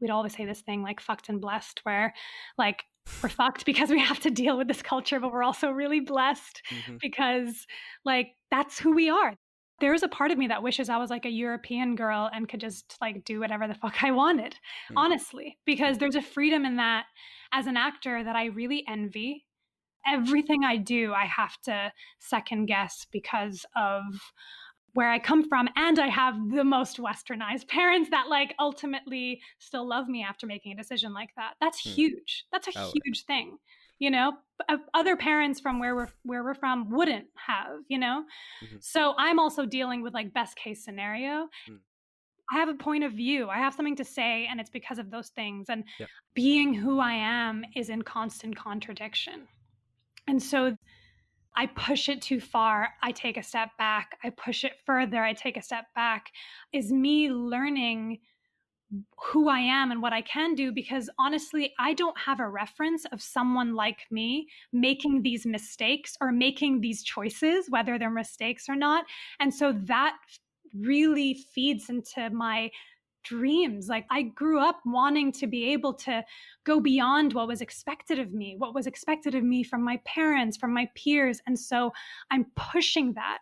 we'd 0.01 0.11
always 0.11 0.35
say 0.35 0.45
this 0.47 0.63
thing 0.63 0.83
like 0.83 1.01
fucked 1.01 1.29
and 1.29 1.41
blessed, 1.41 1.81
where 1.83 2.15
like 2.57 2.85
we're 3.21 3.29
fucked 3.29 3.67
because 3.67 3.91
we 3.91 3.99
have 3.99 4.21
to 4.21 4.31
deal 4.31 4.57
with 4.57 4.69
this 4.69 4.81
culture, 4.81 5.19
but 5.19 5.33
we're 5.33 5.43
also 5.43 5.71
really 5.71 6.01
blessed 6.01 6.63
mm-hmm. 6.71 6.97
because 7.01 7.67
like 8.05 8.29
that's 8.51 8.79
who 8.79 8.95
we 8.95 9.11
are. 9.11 9.35
There 9.83 9.93
is 9.93 10.03
a 10.03 10.09
part 10.09 10.31
of 10.31 10.39
me 10.39 10.47
that 10.47 10.63
wishes 10.63 10.89
I 10.89 10.97
was 10.97 11.11
like 11.11 11.27
a 11.27 11.31
European 11.31 11.97
girl 11.97 12.31
and 12.33 12.49
could 12.49 12.61
just 12.61 12.97
like 13.01 13.25
do 13.25 13.41
whatever 13.41 13.69
the 13.69 13.75
fuck 13.75 14.03
I 14.05 14.13
wanted, 14.13 14.57
honestly, 14.97 15.59
because 15.67 15.99
there's 15.99 16.15
a 16.17 16.23
freedom 16.23 16.65
in 16.65 16.77
that 16.77 17.07
as 17.53 17.67
an 17.67 17.77
actor 17.77 18.25
that 18.25 18.37
I 18.37 18.47
really 18.47 18.85
envy. 18.89 19.45
Everything 20.07 20.65
I 20.65 20.79
do, 20.79 21.13
I 21.15 21.27
have 21.27 21.61
to 21.63 21.93
second 22.21 22.67
guess 22.67 23.07
because 23.13 23.67
of 23.77 24.05
where 24.95 25.11
I 25.11 25.19
come 25.19 25.49
from. 25.49 25.69
And 25.77 25.99
I 25.99 26.09
have 26.09 26.37
the 26.51 26.65
most 26.65 26.99
westernized 26.99 27.69
parents 27.69 28.11
that 28.11 28.29
like 28.29 28.55
ultimately 28.59 29.41
still 29.59 29.89
love 29.89 30.09
me 30.09 30.23
after 30.23 30.47
making 30.47 30.73
a 30.73 30.77
decision 30.77 31.15
like 31.15 31.31
that. 31.37 31.55
That's 31.61 31.81
Hmm. 31.85 31.95
huge. 31.97 32.47
That's 32.53 32.69
a 32.69 32.73
Oh, 32.77 32.93
huge 33.03 33.25
thing. 33.25 33.59
You 34.03 34.11
know, 34.11 34.33
other 34.95 35.15
parents 35.15 35.61
from 35.61 35.79
where 35.79 35.95
we're 35.95 36.09
where 36.25 36.43
we're 36.43 36.55
from 36.55 36.91
wouldn't 36.91 37.27
have, 37.47 37.79
you 37.87 37.99
know? 37.99 38.25
Mm-hmm. 38.65 38.79
So 38.81 39.15
I'm 39.17 39.39
also 39.39 39.65
dealing 39.65 40.03
with 40.03 40.13
like 40.13 40.35
best 40.35 40.57
case 40.57 40.85
scenario. 40.85 41.49
Mm. 41.71 41.79
I 42.51 42.57
have 42.57 42.69
a 42.69 42.75
point 42.75 43.05
of 43.05 43.13
view. 43.13 43.49
I 43.49 43.59
have 43.59 43.75
something 43.75 43.95
to 43.95 44.05
say 44.05 44.49
and 44.51 44.59
it's 44.61 44.71
because 44.71 44.99
of 44.99 45.13
those 45.13 45.29
things 45.29 45.67
and 45.69 45.85
Yep. 46.01 46.09
being 46.35 46.75
who 46.75 46.99
I 46.99 47.13
am 47.13 47.65
is 47.77 47.91
in 47.91 48.03
constant 48.03 48.57
contradiction. 48.57 49.47
And 50.27 50.43
so 50.43 50.77
I 51.55 51.67
push 51.67 52.09
it 52.09 52.21
too 52.21 52.41
far, 52.41 52.89
I 53.05 53.13
take 53.13 53.37
a 53.37 53.43
step 53.43 53.71
back. 53.79 54.19
I 54.25 54.31
push 54.31 54.65
it 54.65 54.73
further, 54.85 55.23
I 55.23 55.33
take 55.33 55.57
a 55.57 55.63
step 55.63 55.85
back. 55.95 56.33
Is 56.73 56.91
me 56.91 57.31
learning 57.31 58.19
who 59.17 59.49
I 59.49 59.61
am 59.61 59.91
and 59.91 60.03
what 60.03 60.13
I 60.13 60.23
can 60.23 60.55
do 60.55 60.73
because 60.73 61.09
honestly, 61.19 61.73
I 61.79 61.95
don't 61.95 62.19
have 62.19 62.41
a 62.41 62.49
reference 62.49 63.05
of 63.07 63.23
someone 63.23 63.75
like 63.75 64.01
me 64.11 64.49
making 64.73 65.23
these 65.23 65.47
mistakes 65.47 66.17
or 66.21 66.33
making 66.33 66.81
these 66.81 67.03
choices, 67.03 67.71
whether 67.71 67.99
they're 67.99 68.11
mistakes 68.11 68.69
or 68.69 68.77
not. 68.77 69.05
And 69.41 69.53
so 69.55 69.73
that 69.85 70.17
really 70.75 71.35
feeds 71.35 71.89
into 71.89 72.31
my 72.31 72.71
dreams. 73.25 73.89
Like 73.89 74.07
I 74.11 74.23
grew 74.23 74.59
up 74.59 74.81
wanting 74.85 75.33
to 75.33 75.47
be 75.47 75.73
able 75.73 75.95
to 75.95 76.25
go 76.65 76.81
beyond 76.81 77.33
what 77.33 77.49
was 77.49 77.61
expected 77.61 78.19
of 78.19 78.33
me, 78.33 78.57
what 78.59 78.75
was 78.75 78.87
expected 78.87 79.35
of 79.35 79.45
me 79.45 79.63
from 79.63 79.83
my 79.83 80.01
parents, 80.05 80.57
from 80.57 80.75
my 80.75 80.89
peers. 80.95 81.41
And 81.47 81.59
so 81.59 81.93
I'm 82.31 82.47
pushing 82.57 83.15
that. 83.15 83.39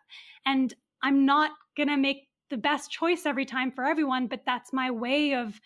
And 0.47 0.75
I'm 1.03 1.25
not 1.25 1.53
going 1.77 1.89
to 1.89 1.97
make 1.97 2.29
the 2.51 2.59
best 2.59 2.91
choice 2.91 3.27
every 3.27 3.47
time 3.47 3.71
for 3.71 3.85
everyone, 3.85 4.27
but 4.27 4.43
that's 4.45 4.73
my 4.73 4.91
way 4.91 5.35
of 5.35 5.61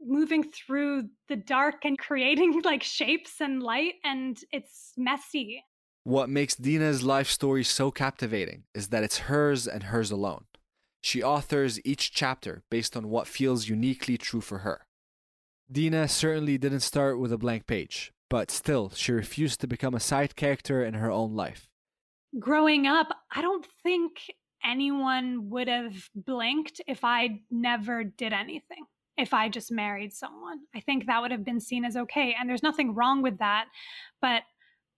moving 0.00 0.42
through 0.42 1.08
the 1.28 1.36
dark 1.36 1.84
and 1.84 1.98
creating 1.98 2.60
like 2.64 2.82
shapes 2.82 3.40
and 3.40 3.62
light. 3.62 3.94
And 4.04 4.38
it's 4.52 4.92
messy. 4.96 5.64
What 6.04 6.28
makes 6.28 6.56
Dina's 6.56 7.04
life 7.04 7.30
story 7.30 7.62
so 7.62 7.90
captivating 7.90 8.64
is 8.74 8.88
that 8.88 9.04
it's 9.04 9.18
hers 9.18 9.68
and 9.68 9.84
hers 9.84 10.10
alone. 10.10 10.44
She 11.00 11.22
authors 11.22 11.80
each 11.84 12.12
chapter 12.12 12.62
based 12.70 12.96
on 12.96 13.08
what 13.08 13.26
feels 13.26 13.68
uniquely 13.68 14.18
true 14.18 14.40
for 14.40 14.58
her. 14.58 14.86
Dina 15.70 16.08
certainly 16.08 16.58
didn't 16.58 16.80
start 16.80 17.18
with 17.18 17.32
a 17.32 17.38
blank 17.38 17.66
page, 17.66 18.12
but 18.28 18.50
still, 18.50 18.90
she 18.94 19.12
refused 19.12 19.60
to 19.60 19.66
become 19.66 19.94
a 19.94 20.00
side 20.00 20.36
character 20.36 20.84
in 20.84 20.94
her 20.94 21.10
own 21.10 21.34
life. 21.34 21.68
growing 22.38 22.86
up, 22.86 23.08
I 23.34 23.42
don't 23.42 23.66
think 23.82 24.12
anyone 24.64 25.50
would 25.50 25.68
have 25.68 26.08
blinked 26.14 26.80
if 26.86 27.04
I 27.04 27.40
never 27.50 28.04
did 28.04 28.32
anything, 28.32 28.84
if 29.16 29.34
I 29.34 29.48
just 29.48 29.70
married 29.70 30.12
someone. 30.12 30.60
I 30.74 30.80
think 30.80 31.06
that 31.06 31.20
would 31.20 31.30
have 31.30 31.44
been 31.44 31.60
seen 31.60 31.84
as 31.84 31.96
okay. 31.96 32.34
And 32.38 32.48
there's 32.48 32.62
nothing 32.62 32.94
wrong 32.94 33.22
with 33.22 33.38
that. 33.38 33.66
But 34.20 34.42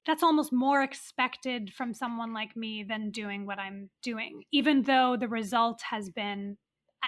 that's 0.06 0.22
almost 0.22 0.52
more 0.52 0.82
expected 0.82 1.72
from 1.72 1.94
someone 1.94 2.34
like 2.34 2.56
me 2.56 2.84
than 2.86 3.10
doing 3.10 3.46
what 3.46 3.58
I'm 3.58 3.88
doing, 4.02 4.42
even 4.52 4.82
though 4.82 5.16
the 5.18 5.28
result 5.28 5.80
has 5.90 6.10
been 6.10 6.58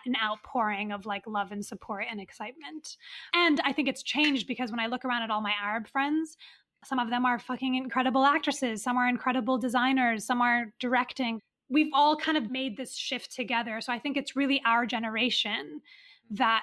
an 0.04 0.14
outpouring 0.22 0.92
of 0.92 1.06
like 1.06 1.26
love 1.26 1.52
and 1.52 1.64
support 1.64 2.04
and 2.10 2.20
excitement. 2.20 2.96
And 3.34 3.60
I 3.64 3.72
think 3.72 3.88
it's 3.88 4.02
changed 4.02 4.46
because 4.46 4.70
when 4.70 4.80
I 4.80 4.86
look 4.86 5.04
around 5.04 5.22
at 5.22 5.30
all 5.30 5.40
my 5.40 5.54
Arab 5.62 5.88
friends, 5.88 6.36
some 6.84 6.98
of 6.98 7.10
them 7.10 7.24
are 7.24 7.38
fucking 7.38 7.74
incredible 7.74 8.24
actresses, 8.24 8.82
some 8.82 8.96
are 8.96 9.08
incredible 9.08 9.58
designers, 9.58 10.24
some 10.24 10.40
are 10.40 10.72
directing. 10.78 11.40
We've 11.68 11.90
all 11.92 12.16
kind 12.16 12.38
of 12.38 12.50
made 12.50 12.76
this 12.76 12.94
shift 12.94 13.34
together. 13.34 13.80
So 13.80 13.92
I 13.92 13.98
think 13.98 14.16
it's 14.16 14.36
really 14.36 14.62
our 14.64 14.86
generation 14.86 15.80
mm-hmm. 15.80 16.34
that 16.36 16.62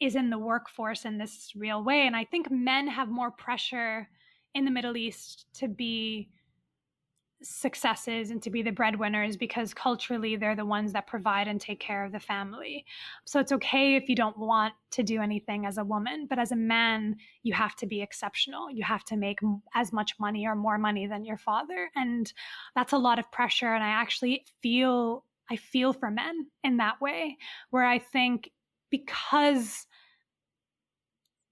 is 0.00 0.16
in 0.16 0.30
the 0.30 0.38
workforce 0.38 1.04
in 1.04 1.18
this 1.18 1.52
real 1.54 1.84
way. 1.84 2.06
And 2.06 2.16
I 2.16 2.24
think 2.24 2.50
men 2.50 2.88
have 2.88 3.08
more 3.08 3.30
pressure 3.30 4.08
in 4.54 4.64
the 4.64 4.70
Middle 4.70 4.96
East 4.96 5.46
to 5.54 5.68
be 5.68 6.30
successes 7.42 8.30
and 8.30 8.42
to 8.42 8.50
be 8.50 8.62
the 8.62 8.70
breadwinners 8.70 9.36
because 9.36 9.72
culturally 9.72 10.36
they're 10.36 10.56
the 10.56 10.64
ones 10.64 10.92
that 10.92 11.06
provide 11.06 11.48
and 11.48 11.60
take 11.60 11.80
care 11.80 12.04
of 12.04 12.12
the 12.12 12.20
family. 12.20 12.84
So 13.24 13.40
it's 13.40 13.52
okay 13.52 13.96
if 13.96 14.08
you 14.08 14.14
don't 14.14 14.38
want 14.38 14.74
to 14.92 15.02
do 15.02 15.20
anything 15.20 15.66
as 15.66 15.78
a 15.78 15.84
woman, 15.84 16.26
but 16.28 16.38
as 16.38 16.52
a 16.52 16.56
man, 16.56 17.16
you 17.42 17.54
have 17.54 17.76
to 17.76 17.86
be 17.86 18.02
exceptional. 18.02 18.70
You 18.70 18.84
have 18.84 19.04
to 19.04 19.16
make 19.16 19.38
as 19.74 19.92
much 19.92 20.12
money 20.18 20.46
or 20.46 20.54
more 20.54 20.78
money 20.78 21.06
than 21.06 21.24
your 21.24 21.38
father. 21.38 21.90
And 21.96 22.32
that's 22.74 22.92
a 22.92 22.98
lot 22.98 23.18
of 23.18 23.30
pressure. 23.32 23.74
And 23.74 23.82
I 23.82 23.88
actually 23.88 24.44
feel, 24.62 25.24
I 25.50 25.56
feel 25.56 25.92
for 25.92 26.10
men 26.10 26.46
in 26.62 26.76
that 26.76 27.00
way, 27.00 27.38
where 27.70 27.84
I 27.84 27.98
think 27.98 28.50
because 28.90 29.86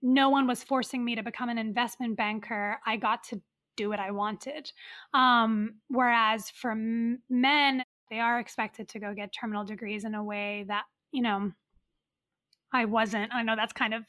no 0.03 0.29
one 0.29 0.47
was 0.47 0.63
forcing 0.63 1.05
me 1.05 1.17
to 1.17 1.23
become 1.23 1.49
an 1.49 1.59
investment 1.59 2.17
banker, 2.17 2.79
I 2.87 2.97
got 2.97 3.25
to 3.25 3.41
do 3.79 3.89
what 3.89 4.01
I 4.01 4.11
wanted. 4.11 4.71
Um, 5.15 5.77
whereas 5.89 6.51
for 6.51 6.75
men, 6.75 7.83
they 8.11 8.21
are 8.21 8.39
expected 8.39 8.89
to 8.91 8.99
go 8.99 9.15
get 9.15 9.33
terminal 9.33 9.65
degrees 9.65 10.05
in 10.05 10.15
a 10.15 10.23
way 10.23 10.65
that, 10.69 10.85
you 11.13 11.23
know, 11.23 11.53
I 12.73 12.85
wasn't. 12.85 13.33
I 13.33 13.43
know 13.43 13.57
that's 13.57 13.73
kind 13.73 13.95
of 13.95 14.03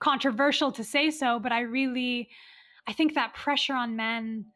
controversial 0.00 0.72
to 0.72 0.84
say 0.84 1.10
so, 1.10 1.38
but 1.38 1.52
I 1.52 1.60
really, 1.60 2.28
I 2.86 2.92
think 2.92 3.14
that 3.14 3.34
pressure 3.34 3.74
on 3.74 3.96
men 3.96 4.46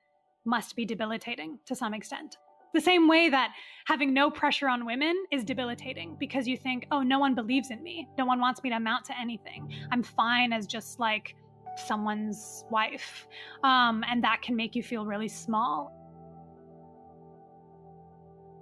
must 0.44 0.76
be 0.76 0.84
debilitating 0.84 1.58
to 1.66 1.74
some 1.74 1.94
extent. 1.94 2.36
The 2.74 2.80
same 2.80 3.06
way 3.06 3.28
that 3.28 3.52
having 3.86 4.14
no 4.14 4.30
pressure 4.30 4.68
on 4.68 4.86
women 4.86 5.14
is 5.30 5.44
debilitating 5.44 6.16
because 6.18 6.48
you 6.48 6.56
think, 6.56 6.86
oh, 6.90 7.02
no 7.02 7.18
one 7.18 7.34
believes 7.34 7.70
in 7.70 7.82
me. 7.82 8.08
No 8.16 8.24
one 8.24 8.40
wants 8.40 8.62
me 8.62 8.70
to 8.70 8.76
amount 8.76 9.04
to 9.06 9.20
anything. 9.20 9.70
I'm 9.92 10.02
fine 10.02 10.52
as 10.54 10.66
just 10.66 10.98
like 10.98 11.36
someone's 11.76 12.64
wife. 12.70 13.26
Um, 13.62 14.04
and 14.08 14.22
that 14.24 14.42
can 14.42 14.56
make 14.56 14.74
you 14.74 14.82
feel 14.82 15.06
really 15.06 15.28
small. 15.28 15.98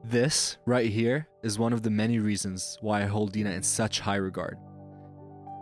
This, 0.03 0.57
right 0.65 0.91
here, 0.91 1.29
is 1.43 1.59
one 1.59 1.73
of 1.73 1.83
the 1.83 1.91
many 1.91 2.19
reasons 2.19 2.79
why 2.81 3.03
I 3.03 3.07
hold 3.07 3.33
Dina 3.33 3.51
in 3.51 3.63
such 3.63 4.01
high 4.01 4.17
regard. 4.17 4.57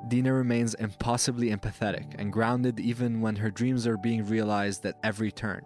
Dina 0.06 0.32
remains 0.32 0.74
impossibly 0.74 1.50
empathetic 1.50 2.14
and 2.18 2.32
grounded 2.32 2.78
even 2.78 3.20
when 3.20 3.34
her 3.36 3.50
dreams 3.50 3.86
are 3.86 3.96
being 3.96 4.24
realized 4.24 4.86
at 4.86 4.94
every 5.02 5.32
turn. 5.32 5.62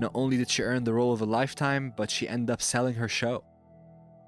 Not 0.00 0.12
only 0.14 0.36
did 0.36 0.50
she 0.50 0.62
earn 0.62 0.84
the 0.84 0.92
role 0.92 1.12
of 1.12 1.22
a 1.22 1.26
lifetime, 1.26 1.92
but 1.96 2.10
she 2.10 2.28
ended 2.28 2.50
up 2.50 2.62
selling 2.62 2.94
her 2.94 3.08
show. 3.08 3.42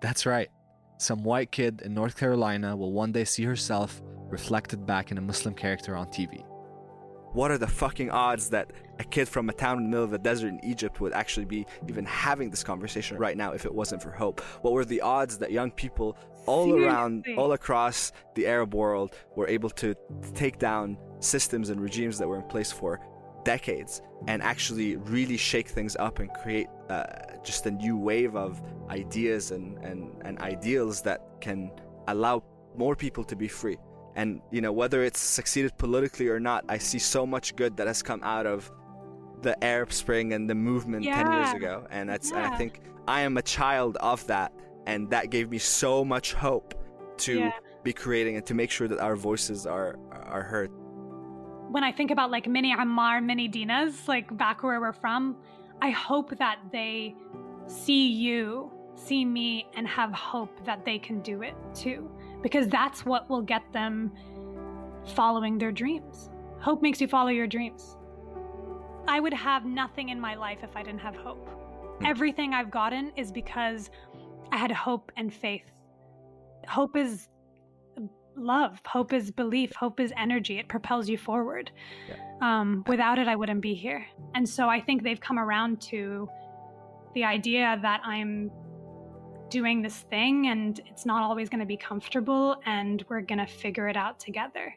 That's 0.00 0.24
right, 0.24 0.48
some 0.96 1.22
white 1.22 1.52
kid 1.52 1.82
in 1.82 1.94
North 1.94 2.16
Carolina 2.16 2.74
will 2.74 2.92
one 2.92 3.12
day 3.12 3.24
see 3.24 3.44
herself 3.44 4.02
reflected 4.30 4.86
back 4.86 5.10
in 5.10 5.18
a 5.18 5.22
Muslim 5.22 5.54
character 5.54 5.94
on 5.94 6.06
TV 6.08 6.44
what 7.32 7.50
are 7.50 7.58
the 7.58 7.66
fucking 7.66 8.10
odds 8.10 8.50
that 8.50 8.72
a 8.98 9.04
kid 9.04 9.28
from 9.28 9.48
a 9.48 9.52
town 9.52 9.78
in 9.78 9.84
the 9.84 9.88
middle 9.90 10.04
of 10.04 10.10
the 10.10 10.18
desert 10.18 10.48
in 10.48 10.64
Egypt 10.64 11.00
would 11.00 11.12
actually 11.12 11.46
be 11.46 11.66
even 11.88 12.04
having 12.04 12.50
this 12.50 12.64
conversation 12.64 13.16
right 13.18 13.36
now 13.36 13.52
if 13.52 13.64
it 13.64 13.74
wasn't 13.74 14.02
for 14.02 14.10
hope? 14.10 14.40
What 14.62 14.72
were 14.72 14.84
the 14.84 15.00
odds 15.00 15.38
that 15.38 15.52
young 15.52 15.70
people 15.70 16.16
all 16.46 16.66
Seriously? 16.66 16.86
around, 16.86 17.26
all 17.36 17.52
across 17.52 18.12
the 18.34 18.46
Arab 18.46 18.74
world 18.74 19.14
were 19.36 19.48
able 19.48 19.70
to 19.70 19.94
take 20.34 20.58
down 20.58 20.96
systems 21.20 21.70
and 21.70 21.80
regimes 21.80 22.18
that 22.18 22.26
were 22.26 22.36
in 22.36 22.48
place 22.48 22.72
for 22.72 23.00
decades 23.44 24.02
and 24.26 24.42
actually 24.42 24.96
really 24.96 25.36
shake 25.36 25.68
things 25.68 25.96
up 25.96 26.18
and 26.18 26.30
create 26.42 26.66
uh, 26.88 27.04
just 27.42 27.64
a 27.66 27.70
new 27.70 27.96
wave 27.96 28.36
of 28.36 28.60
ideas 28.90 29.50
and, 29.50 29.78
and, 29.78 30.10
and 30.24 30.38
ideals 30.40 31.00
that 31.02 31.20
can 31.40 31.70
allow 32.08 32.42
more 32.76 32.96
people 32.96 33.24
to 33.24 33.36
be 33.36 33.48
free? 33.48 33.76
And 34.16 34.40
you 34.50 34.60
know, 34.60 34.72
whether 34.72 35.02
it's 35.04 35.20
succeeded 35.20 35.76
politically 35.78 36.28
or 36.28 36.40
not, 36.40 36.64
I 36.68 36.78
see 36.78 36.98
so 36.98 37.26
much 37.26 37.56
good 37.56 37.76
that 37.76 37.86
has 37.86 38.02
come 38.02 38.22
out 38.22 38.46
of 38.46 38.70
the 39.42 39.62
Arab 39.64 39.92
Spring 39.92 40.32
and 40.32 40.48
the 40.48 40.54
movement 40.54 41.04
yeah. 41.04 41.22
10 41.22 41.32
years 41.32 41.52
ago. 41.54 41.86
And 41.90 42.08
that's 42.08 42.30
yeah. 42.30 42.44
and 42.44 42.54
I 42.54 42.56
think 42.56 42.80
I 43.06 43.22
am 43.22 43.36
a 43.36 43.42
child 43.42 43.96
of 43.98 44.26
that 44.26 44.52
and 44.86 45.10
that 45.10 45.30
gave 45.30 45.50
me 45.50 45.58
so 45.58 46.04
much 46.04 46.32
hope 46.32 46.74
to 47.18 47.38
yeah. 47.38 47.52
be 47.82 47.92
creating 47.92 48.36
and 48.36 48.46
to 48.46 48.54
make 48.54 48.70
sure 48.70 48.88
that 48.88 48.98
our 48.98 49.16
voices 49.16 49.66
are 49.66 49.96
are 50.12 50.42
heard. 50.42 50.70
When 51.70 51.84
I 51.84 51.92
think 51.92 52.10
about 52.10 52.30
like 52.30 52.48
mini 52.48 52.74
Ammar, 52.74 53.22
mini 53.24 53.48
Dinas, 53.48 54.08
like 54.08 54.36
back 54.36 54.62
where 54.62 54.80
we're 54.80 54.92
from, 54.92 55.36
I 55.80 55.90
hope 55.90 56.36
that 56.38 56.58
they 56.72 57.14
see 57.66 58.08
you, 58.10 58.72
see 58.96 59.24
me 59.24 59.66
and 59.76 59.86
have 59.86 60.12
hope 60.12 60.64
that 60.64 60.84
they 60.84 60.98
can 60.98 61.20
do 61.20 61.42
it 61.42 61.54
too 61.74 62.10
because 62.42 62.68
that's 62.68 63.04
what 63.04 63.28
will 63.28 63.42
get 63.42 63.62
them 63.72 64.12
following 65.14 65.58
their 65.58 65.72
dreams. 65.72 66.30
Hope 66.60 66.82
makes 66.82 67.00
you 67.00 67.08
follow 67.08 67.28
your 67.30 67.46
dreams. 67.46 67.96
I 69.08 69.18
would 69.20 69.32
have 69.32 69.64
nothing 69.64 70.10
in 70.10 70.20
my 70.20 70.34
life 70.34 70.58
if 70.62 70.76
I 70.76 70.82
didn't 70.82 71.00
have 71.00 71.16
hope. 71.16 71.48
Everything 72.04 72.54
I've 72.54 72.70
gotten 72.70 73.12
is 73.16 73.32
because 73.32 73.90
I 74.52 74.56
had 74.56 74.70
hope 74.70 75.10
and 75.16 75.32
faith. 75.32 75.70
Hope 76.68 76.96
is 76.96 77.28
love, 78.36 78.80
hope 78.86 79.12
is 79.12 79.30
belief, 79.30 79.72
hope 79.74 80.00
is 80.00 80.12
energy. 80.16 80.58
It 80.58 80.68
propels 80.68 81.08
you 81.08 81.18
forward. 81.18 81.70
Yeah. 82.08 82.16
Um, 82.40 82.84
without 82.86 83.18
it, 83.18 83.28
I 83.28 83.36
wouldn't 83.36 83.60
be 83.60 83.74
here. 83.74 84.06
And 84.34 84.48
so 84.48 84.68
I 84.68 84.80
think 84.80 85.02
they've 85.02 85.20
come 85.20 85.38
around 85.38 85.80
to 85.82 86.28
the 87.14 87.24
idea 87.24 87.78
that 87.82 88.00
I'm 88.04 88.50
doing 89.50 89.82
this 89.82 89.98
thing 90.10 90.46
and 90.46 90.80
it's 90.86 91.04
not 91.04 91.22
always 91.22 91.48
going 91.48 91.60
to 91.60 91.66
be 91.66 91.76
comfortable 91.76 92.56
and 92.66 93.04
we're 93.08 93.20
going 93.20 93.38
to 93.38 93.46
figure 93.46 93.88
it 93.88 93.96
out 93.96 94.18
together. 94.18 94.74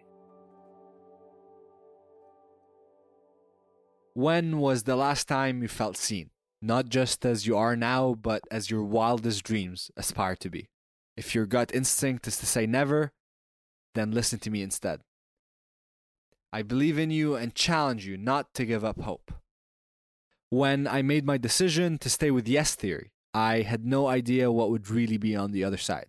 When 4.13 4.59
was 4.59 4.83
the 4.83 4.95
last 4.95 5.27
time 5.27 5.61
you 5.61 5.67
felt 5.67 5.97
seen? 5.97 6.29
Not 6.61 6.87
just 6.89 7.25
as 7.25 7.45
you 7.47 7.57
are 7.57 7.75
now, 7.75 8.13
but 8.13 8.43
as 8.51 8.69
your 8.69 8.83
wildest 8.83 9.43
dreams 9.43 9.91
aspire 9.97 10.35
to 10.37 10.49
be. 10.49 10.69
If 11.17 11.35
your 11.35 11.45
gut 11.45 11.73
instinct 11.73 12.27
is 12.27 12.37
to 12.37 12.45
say 12.45 12.65
never, 12.65 13.11
then 13.95 14.11
listen 14.11 14.39
to 14.39 14.49
me 14.49 14.61
instead. 14.61 15.01
I 16.51 16.61
believe 16.61 16.99
in 16.99 17.09
you 17.09 17.35
and 17.35 17.55
challenge 17.55 18.05
you 18.05 18.15
not 18.15 18.53
to 18.53 18.65
give 18.65 18.85
up 18.85 19.01
hope. 19.01 19.31
When 20.49 20.87
I 20.87 21.01
made 21.01 21.25
my 21.25 21.37
decision 21.37 21.97
to 21.97 22.09
stay 22.09 22.29
with 22.29 22.47
Yes 22.47 22.75
Theory, 22.75 23.11
I 23.33 23.61
had 23.61 23.83
no 23.85 24.07
idea 24.07 24.51
what 24.51 24.69
would 24.69 24.89
really 24.89 25.17
be 25.17 25.35
on 25.35 25.51
the 25.51 25.63
other 25.63 25.77
side. 25.77 26.05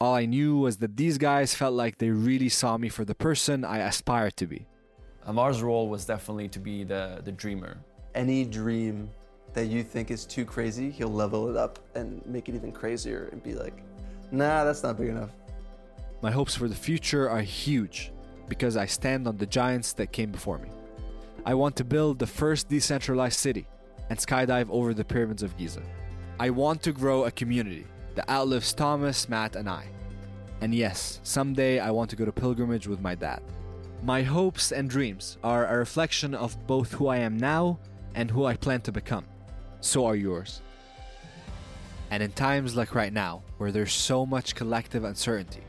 All 0.00 0.14
I 0.14 0.26
knew 0.26 0.58
was 0.58 0.78
that 0.78 0.96
these 0.96 1.18
guys 1.18 1.54
felt 1.54 1.74
like 1.74 1.98
they 1.98 2.10
really 2.10 2.48
saw 2.48 2.78
me 2.78 2.88
for 2.88 3.04
the 3.04 3.14
person 3.14 3.64
I 3.64 3.78
aspired 3.78 4.36
to 4.38 4.46
be. 4.46 4.66
Ammar's 5.26 5.62
role 5.62 5.88
was 5.88 6.06
definitely 6.06 6.48
to 6.48 6.58
be 6.58 6.84
the, 6.84 7.20
the 7.24 7.32
dreamer. 7.32 7.78
Any 8.14 8.44
dream 8.44 9.10
that 9.52 9.66
you 9.66 9.82
think 9.82 10.10
is 10.10 10.24
too 10.24 10.44
crazy, 10.44 10.90
he'll 10.90 11.12
level 11.12 11.48
it 11.50 11.56
up 11.56 11.78
and 11.94 12.24
make 12.26 12.48
it 12.48 12.54
even 12.54 12.72
crazier 12.72 13.28
and 13.32 13.42
be 13.42 13.54
like, 13.54 13.82
nah, 14.30 14.64
that's 14.64 14.82
not 14.82 14.98
big 14.98 15.08
enough. 15.08 15.30
My 16.22 16.30
hopes 16.30 16.54
for 16.54 16.68
the 16.68 16.74
future 16.74 17.28
are 17.28 17.42
huge 17.42 18.12
because 18.48 18.76
I 18.76 18.86
stand 18.86 19.26
on 19.26 19.36
the 19.36 19.46
giants 19.46 19.92
that 19.94 20.12
came 20.12 20.30
before 20.30 20.58
me. 20.58 20.70
I 21.44 21.54
want 21.54 21.76
to 21.76 21.84
build 21.84 22.18
the 22.18 22.26
first 22.26 22.68
decentralized 22.68 23.38
city 23.38 23.66
and 24.08 24.18
skydive 24.18 24.68
over 24.70 24.94
the 24.94 25.04
pyramids 25.04 25.42
of 25.42 25.56
Giza. 25.56 25.82
I 26.38 26.50
want 26.50 26.82
to 26.82 26.92
grow 26.92 27.24
a 27.24 27.30
community 27.30 27.86
that 28.14 28.28
outlives 28.28 28.74
Thomas, 28.74 29.26
Matt, 29.26 29.56
and 29.56 29.70
I. 29.70 29.86
And 30.60 30.74
yes, 30.74 31.18
someday 31.22 31.78
I 31.78 31.90
want 31.90 32.10
to 32.10 32.16
go 32.16 32.26
to 32.26 32.32
pilgrimage 32.32 32.86
with 32.86 33.00
my 33.00 33.14
dad. 33.14 33.40
My 34.02 34.22
hopes 34.22 34.70
and 34.70 34.90
dreams 34.90 35.38
are 35.42 35.66
a 35.66 35.78
reflection 35.78 36.34
of 36.34 36.66
both 36.66 36.92
who 36.92 37.06
I 37.06 37.18
am 37.18 37.38
now 37.38 37.78
and 38.14 38.30
who 38.30 38.44
I 38.44 38.54
plan 38.54 38.82
to 38.82 38.92
become. 38.92 39.24
So 39.80 40.04
are 40.04 40.14
yours. 40.14 40.60
And 42.10 42.22
in 42.22 42.32
times 42.32 42.76
like 42.76 42.94
right 42.94 43.12
now, 43.12 43.42
where 43.56 43.72
there's 43.72 43.94
so 43.94 44.26
much 44.26 44.54
collective 44.54 45.04
uncertainty, 45.04 45.62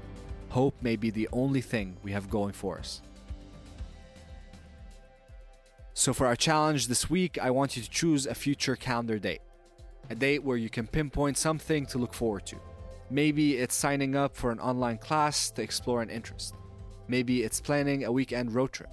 hope 0.49 0.75
may 0.81 0.97
be 0.97 1.11
the 1.11 1.29
only 1.31 1.61
thing 1.61 1.95
we 2.03 2.11
have 2.11 2.29
going 2.29 2.51
for 2.51 2.77
us. 2.77 3.01
So, 5.93 6.13
for 6.13 6.27
our 6.27 6.35
challenge 6.35 6.87
this 6.87 7.09
week, 7.09 7.39
I 7.41 7.49
want 7.49 7.75
you 7.75 7.81
to 7.81 7.89
choose 7.89 8.27
a 8.27 8.35
future 8.35 8.75
calendar 8.75 9.17
date 9.17 9.41
a 10.09 10.15
date 10.15 10.43
where 10.43 10.57
you 10.57 10.69
can 10.69 10.87
pinpoint 10.87 11.37
something 11.37 11.85
to 11.87 11.97
look 11.97 12.13
forward 12.13 12.45
to. 12.47 12.57
Maybe 13.09 13.57
it's 13.57 13.75
signing 13.75 14.15
up 14.15 14.35
for 14.35 14.51
an 14.51 14.59
online 14.59 14.97
class 14.97 15.51
to 15.51 15.61
explore 15.61 16.01
an 16.01 16.09
interest. 16.09 16.55
Maybe 17.07 17.43
it's 17.43 17.61
planning 17.61 18.03
a 18.03 18.11
weekend 18.11 18.53
road 18.53 18.73
trip. 18.73 18.89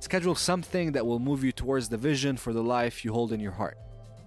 Schedule 0.00 0.36
something 0.36 0.92
that 0.92 1.06
will 1.06 1.18
move 1.18 1.42
you 1.42 1.50
towards 1.50 1.88
the 1.88 1.96
vision 1.96 2.36
for 2.36 2.52
the 2.52 2.62
life 2.62 3.04
you 3.04 3.12
hold 3.12 3.32
in 3.32 3.40
your 3.40 3.52
heart, 3.52 3.76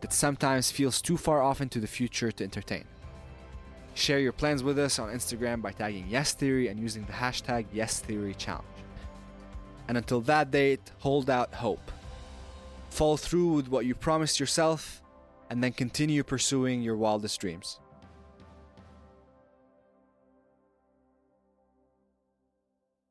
that 0.01 0.11
sometimes 0.11 0.69
feels 0.69 1.01
too 1.01 1.15
far 1.15 1.41
off 1.41 1.61
into 1.61 1.79
the 1.79 1.87
future 1.87 2.31
to 2.31 2.43
entertain. 2.43 2.83
Share 3.93 4.19
your 4.19 4.33
plans 4.33 4.63
with 4.63 4.79
us 4.79 4.99
on 4.99 5.09
Instagram 5.09 5.61
by 5.61 5.71
tagging 5.71 6.07
Yes 6.09 6.33
Theory 6.33 6.67
and 6.67 6.79
using 6.79 7.05
the 7.05 7.13
hashtag 7.13 7.65
Yes 7.71 7.99
Theory 7.99 8.33
Challenge. 8.33 8.67
And 9.87 9.97
until 9.97 10.21
that 10.21 10.51
date, 10.51 10.91
hold 10.99 11.29
out 11.29 11.53
hope. 11.53 11.91
Follow 12.89 13.17
through 13.17 13.53
with 13.53 13.67
what 13.69 13.85
you 13.85 13.95
promised 13.95 14.39
yourself 14.39 15.00
and 15.51 15.61
then 15.61 15.73
continue 15.73 16.23
pursuing 16.23 16.81
your 16.81 16.95
wildest 16.95 17.39
dreams. 17.41 17.81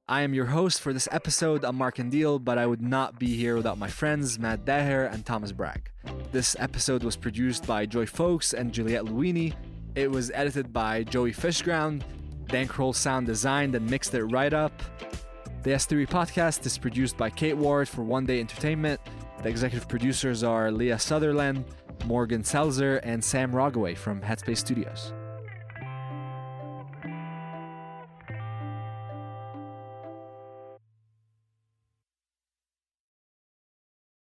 I 0.09 0.23
am 0.23 0.33
your 0.33 0.47
host 0.47 0.81
for 0.81 0.95
this 0.95 1.07
episode. 1.13 1.65
I'm 1.67 1.77
Ammar 1.77 1.95
Kandil, 1.95 2.43
but 2.43 2.57
I 2.57 2.67
would 2.67 2.81
not 2.81 3.19
be 3.19 3.37
here 3.37 3.57
without 3.57 3.79
my 3.79 3.89
friends 3.89 4.39
Matt 4.39 4.65
Dajer 4.65 5.13
and 5.13 5.25
Thomas 5.25 5.53
Brag. 5.53 5.91
This 6.33 6.57
episode 6.59 7.05
was 7.05 7.15
produced 7.15 7.67
by 7.67 7.85
Joy 7.85 8.07
Folks 8.07 8.55
and 8.55 8.73
Juliette 8.73 9.05
Luini. 9.05 9.55
It 9.95 10.11
was 10.11 10.31
edited 10.33 10.73
by 10.73 11.05
Joey 11.05 11.33
Fishground. 11.33 12.05
Bankroll 12.49 12.95
sound 12.95 13.27
designed 13.27 13.75
and 13.75 13.89
mixed 13.89 14.15
it 14.15 14.25
right 14.25 14.55
up. 14.55 14.73
The 15.63 15.73
S3 15.73 16.09
podcast 16.09 16.65
is 16.65 16.79
produced 16.79 17.19
by 17.19 17.29
Kate 17.29 17.57
Ward 17.57 17.87
for 17.87 18.03
One 18.03 18.25
Day 18.25 18.41
Entertainment. 18.41 18.99
The 19.43 19.49
executive 19.49 19.89
producers 19.89 20.43
are 20.43 20.71
Leah 20.71 20.99
Sutherland, 20.99 21.65
Morgan 22.05 22.43
Selzer, 22.43 23.01
and 23.03 23.23
Sam 23.23 23.55
Rogaway 23.55 23.95
from 23.95 24.21
Headspace 24.21 24.59
Studios. 24.59 25.13